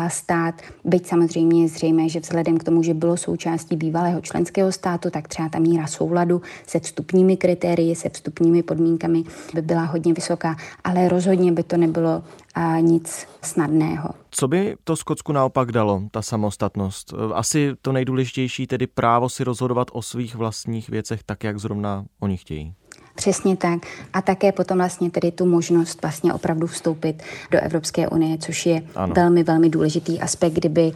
stát, 0.08 0.54
byť 0.84 1.06
samozřejmě 1.06 1.62
je 1.62 1.68
zřejmé, 1.68 2.08
že 2.08 2.20
vzhledem 2.20 2.58
k 2.58 2.64
tomu, 2.64 2.82
že 2.82 2.94
bylo 2.94 3.16
součástí 3.16 3.76
bývalého 3.76 4.20
členského 4.20 4.72
státu, 4.72 5.10
tak 5.10 5.28
třeba 5.28 5.48
ta 5.48 5.58
míra 5.58 5.86
souladu 5.86 6.42
se 6.66 6.80
vstupními 6.80 7.36
kritérii, 7.36 7.96
se 7.96 8.08
vstupními 8.08 8.62
podmínkami 8.62 9.24
by 9.54 9.62
byla 9.62 9.84
hodně 9.84 10.14
vysoká, 10.14 10.56
ale 10.84 11.08
rozhodně 11.08 11.52
by 11.52 11.62
to 11.62 11.76
nebylo 11.76 12.22
a 12.54 12.80
nic 12.80 13.26
snadného. 13.42 14.08
Co 14.30 14.48
by 14.48 14.76
to 14.84 14.96
Skotsku 14.96 15.32
naopak 15.32 15.72
dalo, 15.72 16.02
ta 16.10 16.22
samostatnost? 16.22 17.14
Asi 17.34 17.72
to 17.82 17.92
nejdůležitější, 17.92 18.66
tedy 18.66 18.86
právo 18.86 19.28
si 19.28 19.44
rozhodovat 19.44 19.88
o 19.92 20.02
svých 20.02 20.34
vlastních 20.34 20.88
věcech 20.88 21.22
tak, 21.22 21.44
jak 21.44 21.58
zrovna 21.58 22.04
oni 22.20 22.36
chtějí. 22.36 22.74
Přesně 23.18 23.56
tak. 23.56 23.78
A 24.12 24.22
také 24.22 24.52
potom 24.52 24.78
vlastně 24.78 25.10
tedy 25.10 25.32
tu 25.32 25.46
možnost 25.46 26.02
vlastně 26.02 26.32
opravdu 26.32 26.66
vstoupit 26.66 27.22
do 27.50 27.60
Evropské 27.60 28.08
unie, 28.08 28.38
což 28.38 28.66
je 28.66 28.82
ano. 28.94 29.14
velmi, 29.14 29.44
velmi 29.44 29.70
důležitý 29.70 30.20
aspekt, 30.20 30.52
kdyby 30.52 30.92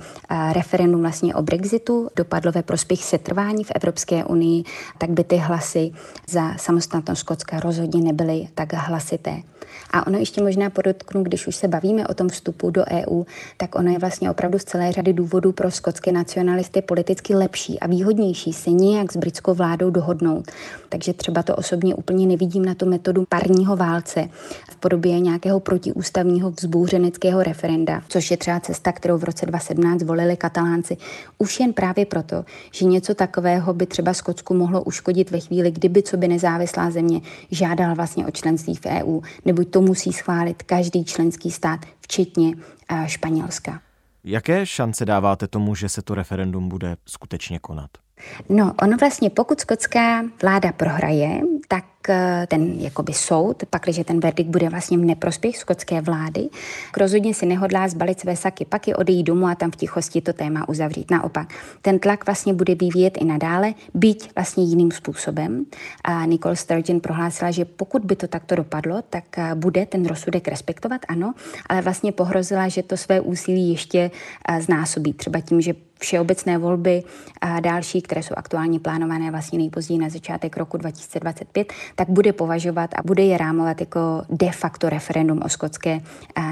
referendum 0.52 1.00
vlastně 1.00 1.34
o 1.34 1.42
Brexitu 1.42 2.08
dopadlo 2.16 2.52
ve 2.52 2.62
prospěch 2.62 3.04
setrvání 3.04 3.64
v 3.64 3.72
Evropské 3.74 4.24
unii, 4.24 4.64
tak 4.98 5.10
by 5.10 5.24
ty 5.24 5.36
hlasy 5.36 5.92
za 6.28 6.54
samostatnost 6.56 7.20
Skotska 7.20 7.60
rozhodně 7.60 8.00
nebyly 8.00 8.48
tak 8.54 8.72
hlasité. 8.72 9.42
A 9.90 10.06
ono 10.06 10.18
ještě 10.18 10.42
možná 10.42 10.70
podotknu, 10.70 11.22
když 11.22 11.46
už 11.46 11.56
se 11.56 11.68
bavíme 11.68 12.06
o 12.06 12.14
tom 12.14 12.28
vstupu 12.28 12.70
do 12.70 12.84
EU, 12.90 13.24
tak 13.56 13.74
ono 13.74 13.92
je 13.92 13.98
vlastně 13.98 14.30
opravdu 14.30 14.58
z 14.58 14.64
celé 14.64 14.92
řady 14.92 15.12
důvodů 15.12 15.52
pro 15.52 15.70
skotské 15.70 16.12
nacionalisty 16.12 16.82
politicky 16.82 17.34
lepší 17.34 17.80
a 17.80 17.86
výhodnější 17.86 18.52
se 18.52 18.70
nějak 18.70 19.12
s 19.12 19.16
britskou 19.16 19.54
vládou 19.54 19.90
dohodnout. 19.90 20.50
Takže 20.88 21.12
třeba 21.12 21.42
to 21.42 21.56
osobně 21.56 21.94
úplně 21.94 22.26
nevidím 22.26 22.64
na 22.64 22.74
tu 22.74 22.86
metodu 22.86 23.24
parního 23.28 23.76
válce 23.76 24.28
v 24.70 24.76
podobě 24.76 25.20
nějakého 25.20 25.60
protiústavního 25.60 26.50
vzbouřeneckého 26.50 27.42
referenda, 27.42 28.02
což 28.08 28.30
je 28.30 28.36
třeba 28.36 28.60
cesta, 28.60 28.92
kterou 28.92 29.18
v 29.18 29.24
roce 29.24 29.46
2017 29.46 30.02
volili 30.02 30.36
katalánci. 30.36 30.96
Už 31.38 31.60
jen 31.60 31.72
právě 31.72 32.06
proto, 32.06 32.44
že 32.72 32.84
něco 32.84 33.14
takového 33.14 33.74
by 33.74 33.86
třeba 33.86 34.14
Skotsku 34.14 34.54
mohlo 34.54 34.82
uškodit 34.82 35.30
ve 35.30 35.40
chvíli, 35.40 35.70
kdyby 35.70 36.02
co 36.02 36.16
by 36.16 36.28
nezávislá 36.28 36.90
země 36.90 37.20
žádala 37.50 37.94
vlastně 37.94 38.26
o 38.26 38.30
členství 38.30 38.74
v 38.74 38.86
EU, 38.86 39.20
neboť 39.62 39.72
to 39.72 39.80
musí 39.80 40.12
schválit 40.12 40.62
každý 40.62 41.04
členský 41.04 41.50
stát, 41.50 41.80
včetně 42.00 42.54
eh, 42.88 43.08
Španělska. 43.08 43.80
Jaké 44.24 44.66
šance 44.66 45.04
dáváte 45.04 45.48
tomu, 45.48 45.74
že 45.74 45.88
se 45.88 46.02
to 46.02 46.14
referendum 46.14 46.68
bude 46.68 46.96
skutečně 47.06 47.58
konat? 47.58 47.90
No, 48.48 48.74
ono 48.82 48.96
vlastně, 48.96 49.30
pokud 49.30 49.60
skotská 49.60 50.22
vláda 50.42 50.72
prohraje, 50.72 51.40
tak 51.68 51.84
ten 52.46 52.80
jakoby 52.80 53.12
soud, 53.12 53.62
pakliže 53.70 54.04
ten 54.04 54.20
verdikt 54.20 54.50
bude 54.50 54.68
vlastně 54.68 54.98
v 54.98 55.04
neprospěch 55.04 55.58
skotské 55.58 56.00
vlády, 56.00 56.48
rozhodně 56.96 57.34
si 57.34 57.46
nehodlá 57.46 57.88
zbalit 57.88 58.20
své 58.20 58.36
saky, 58.36 58.64
pak 58.64 58.88
je 58.88 58.96
odejít 58.96 59.22
domů 59.22 59.46
a 59.46 59.54
tam 59.54 59.70
v 59.70 59.76
tichosti 59.76 60.20
to 60.20 60.32
téma 60.32 60.68
uzavřít. 60.68 61.10
Naopak, 61.10 61.48
ten 61.82 61.98
tlak 61.98 62.26
vlastně 62.26 62.54
bude 62.54 62.74
vyvíjet 62.74 63.18
i 63.20 63.24
nadále, 63.24 63.74
byť 63.94 64.30
vlastně 64.34 64.64
jiným 64.64 64.90
způsobem. 64.90 65.66
A 66.04 66.26
Nicole 66.26 66.56
Sturgeon 66.56 67.00
prohlásila, 67.00 67.50
že 67.50 67.64
pokud 67.64 68.04
by 68.04 68.16
to 68.16 68.28
takto 68.28 68.54
dopadlo, 68.54 69.02
tak 69.10 69.38
eh, 69.38 69.54
bude 69.54 69.86
ten 69.86 70.06
rozsudek 70.06 70.48
respektovat, 70.48 71.00
ano, 71.08 71.34
ale 71.66 71.82
vlastně 71.82 72.12
pohrozila, 72.12 72.68
že 72.68 72.82
to 72.82 72.96
své 72.96 73.20
úsilí 73.20 73.70
ještě 73.70 74.10
eh, 74.48 74.62
znásobí, 74.62 75.12
třeba 75.12 75.40
tím, 75.40 75.60
že 75.60 75.74
všeobecné 76.02 76.58
volby 76.58 77.02
a 77.40 77.60
další, 77.60 78.02
které 78.02 78.22
jsou 78.22 78.34
aktuálně 78.36 78.80
plánované 78.80 79.30
vlastně 79.30 79.58
nejpozději 79.58 79.98
na 79.98 80.08
začátek 80.08 80.56
roku 80.56 80.76
2025, 80.76 81.72
tak 81.94 82.10
bude 82.10 82.32
považovat 82.32 82.90
a 82.94 83.02
bude 83.04 83.22
je 83.22 83.38
rámovat 83.38 83.80
jako 83.80 84.22
de 84.30 84.50
facto 84.52 84.88
referendum 84.88 85.40
o 85.44 85.48
skotské 85.48 86.00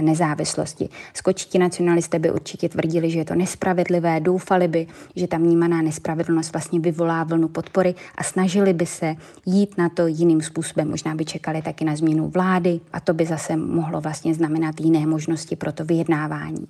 nezávislosti. 0.01 0.89
Skočtí 1.15 1.59
nacionalisté 1.59 2.19
by 2.19 2.31
určitě 2.31 2.69
tvrdili, 2.69 3.11
že 3.11 3.19
je 3.19 3.25
to 3.25 3.35
nespravedlivé, 3.35 4.21
doufali 4.21 4.69
by, 4.69 4.87
že 5.17 5.27
ta 5.27 5.37
vnímaná 5.37 5.83
nespravedlnost 5.83 6.53
vlastně 6.53 6.81
vyvolá 6.81 7.25
vlnu 7.25 7.49
podpory 7.49 7.95
a 8.15 8.23
snažili 8.23 8.73
by 8.73 8.87
se 8.87 9.15
jít 9.47 9.79
na 9.79 9.89
to 9.89 10.07
jiným 10.07 10.41
způsobem. 10.41 10.91
Možná 10.91 11.15
by 11.15 11.25
čekali 11.25 11.63
taky 11.63 11.85
na 11.85 11.97
změnu 11.97 12.29
vlády 12.29 12.81
a 12.93 13.01
to 13.01 13.15
by 13.15 13.27
zase 13.27 13.57
mohlo 13.57 14.01
vlastně 14.01 14.35
znamenat 14.35 14.81
jiné 14.81 15.07
možnosti 15.07 15.57
pro 15.57 15.73
to 15.73 15.85
vyjednávání. 15.85 16.67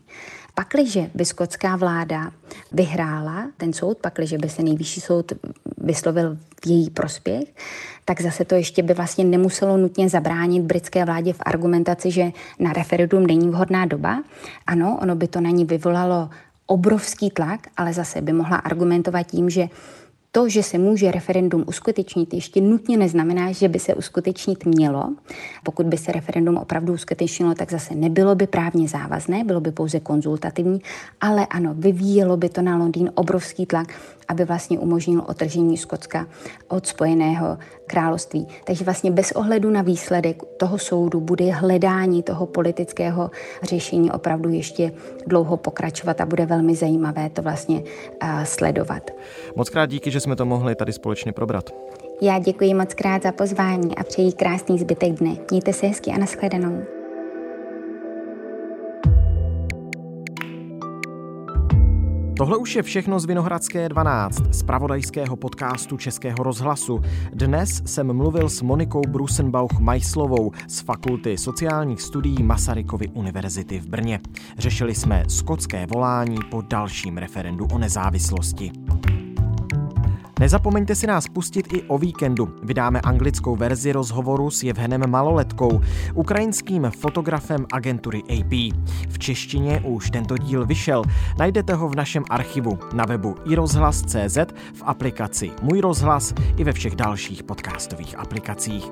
Pakliže 0.55 1.11
by 1.15 1.25
skotská 1.25 1.77
vláda 1.77 2.31
vyhrála 2.73 3.47
ten 3.57 3.73
soud, 3.73 3.99
pakliže 3.99 4.39
by 4.39 4.49
se 4.49 4.63
nejvyšší 4.63 5.01
soud 5.01 5.33
vyslovil 5.79 6.37
v 6.37 6.67
její 6.67 6.91
prospěch, 6.91 7.45
tak 8.05 8.21
zase 8.21 8.45
to 8.45 8.55
ještě 8.55 8.83
by 8.83 8.95
vlastně 8.95 9.25
nemuselo 9.25 9.77
nutně 9.77 10.09
zabránit 10.09 10.63
britské 10.63 11.05
vládě 11.05 11.33
v 11.33 11.41
argumentaci, 11.41 12.11
že 12.11 12.33
na 12.59 12.73
referendum 12.73 13.27
není 13.27 13.49
vhodná 13.49 13.87
doba. 13.87 14.23
Ano, 14.67 14.99
ono 15.03 15.17
by 15.17 15.29
to 15.29 15.41
na 15.41 15.51
ní 15.51 15.65
vyvolalo 15.65 16.31
obrovský 16.67 17.31
tlak, 17.31 17.61
ale 17.77 17.93
zase 17.93 18.21
by 18.21 18.33
mohla 18.33 18.57
argumentovat 18.57 19.23
tím, 19.23 19.51
že 19.51 19.69
to, 20.33 20.49
že 20.49 20.63
se 20.63 20.79
může 20.79 21.11
referendum 21.11 21.65
uskutečnit, 21.67 22.35
ještě 22.35 22.61
nutně 22.61 22.97
neznamená, 22.97 23.53
že 23.53 23.69
by 23.69 23.79
se 23.79 23.95
uskutečnit 23.95 24.65
mělo. 24.65 25.15
Pokud 25.65 25.87
by 25.87 25.97
se 25.99 26.13
referendum 26.13 26.57
opravdu 26.57 26.93
uskutečnilo, 26.93 27.55
tak 27.55 27.71
zase 27.71 27.95
nebylo 27.95 28.35
by 28.35 28.47
právně 28.47 28.89
závazné, 28.89 29.45
bylo 29.45 29.61
by 29.61 29.73
pouze 29.73 30.01
konzultativní, 30.01 30.81
ale 31.21 31.47
ano, 31.47 31.75
vyvíjelo 31.79 32.37
by 32.37 32.49
to 32.49 32.63
na 32.63 32.77
Londýn 32.77 33.11
obrovský 33.15 33.67
tlak 33.67 33.95
aby 34.31 34.45
vlastně 34.45 34.79
umožnil 34.79 35.23
otržení 35.27 35.77
Skotska 35.77 36.27
od 36.69 36.87
Spojeného 36.87 37.59
království. 37.91 38.47
Takže 38.65 38.85
vlastně 38.85 39.11
bez 39.11 39.33
ohledu 39.33 39.71
na 39.71 39.83
výsledek 39.83 40.43
toho 40.57 40.79
soudu 40.79 41.21
bude 41.21 41.53
hledání 41.53 42.23
toho 42.23 42.47
politického 42.47 43.31
řešení 43.63 44.11
opravdu 44.11 44.51
ještě 44.51 44.93
dlouho 45.27 45.57
pokračovat 45.57 46.21
a 46.21 46.27
bude 46.27 46.47
velmi 46.47 46.75
zajímavé 46.75 47.31
to 47.31 47.43
vlastně 47.43 47.83
sledovat. 48.45 49.11
Moc 49.57 49.71
krát 49.71 49.87
díky, 49.87 50.11
že 50.11 50.21
jsme 50.21 50.37
to 50.37 50.45
mohli 50.47 50.75
tady 50.75 50.93
společně 50.93 51.33
probrat. 51.33 51.71
Já 52.23 52.39
děkuji 52.39 52.75
moc 52.75 52.95
krát 52.95 53.23
za 53.23 53.33
pozvání 53.33 53.97
a 53.97 54.05
přeji 54.05 54.33
krásný 54.33 54.79
zbytek 54.79 55.13
dne. 55.13 55.37
Mějte 55.51 55.73
se 55.73 55.87
hezky 55.87 56.11
a 56.11 56.19
nashledanou. 56.19 57.00
Tohle 62.41 62.57
už 62.57 62.77
je 62.77 62.83
všechno 62.83 63.21
z 63.21 63.25
Vinohradské 63.25 63.89
12, 63.89 64.55
z 64.55 64.63
pravodajského 64.63 65.37
podcastu 65.37 65.97
Českého 65.97 66.37
rozhlasu. 66.39 67.01
Dnes 67.33 67.83
jsem 67.85 68.13
mluvil 68.17 68.49
s 68.49 68.63
Monikou 68.63 69.01
Brusenbauch-Majslovou 69.01 70.51
z 70.69 70.81
Fakulty 70.81 71.39
sociálních 71.39 72.03
studií 72.03 72.43
Masarykovy 72.43 73.09
univerzity 73.09 73.81
v 73.81 73.87
Brně. 73.87 74.21
Řešili 74.59 74.95
jsme 74.95 75.25
skotské 75.29 75.87
volání 75.87 76.39
po 76.51 76.63
dalším 76.63 77.17
referendu 77.17 77.67
o 77.73 77.79
nezávislosti. 77.79 78.73
Nezapomeňte 80.41 80.95
si 80.95 81.07
nás 81.07 81.29
pustit 81.29 81.73
i 81.73 81.83
o 81.83 81.99
víkendu. 81.99 82.49
Vydáme 82.63 83.01
anglickou 83.01 83.57
verzi 83.57 83.93
rozhovoru 83.93 84.51
s 84.51 84.63
Jevhenem 84.63 85.11
Maloletkou, 85.11 85.81
ukrajinským 86.15 86.91
fotografem 86.99 87.67
agentury 87.73 88.23
AP. 88.23 88.53
V 89.09 89.19
češtině 89.19 89.83
už 89.85 90.11
tento 90.11 90.37
díl 90.39 90.67
vyšel. 90.67 91.03
Najdete 91.39 91.75
ho 91.75 91.89
v 91.89 91.97
našem 91.97 92.25
archivu 92.31 92.79
na 92.93 93.05
webu 93.05 93.35
iRozhlas.cz, 93.45 94.39
v 94.75 94.83
aplikaci 94.83 95.51
Můj 95.63 95.81
rozhlas 95.81 96.35
i 96.57 96.65
ve 96.65 96.73
všech 96.73 96.97
dalších 96.97 97.43
podcastových 97.43 98.19
aplikacích. 98.19 98.91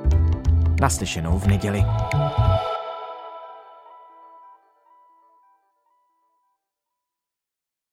Naslyšenou 0.80 1.38
v 1.38 1.46
neděli. 1.46 1.84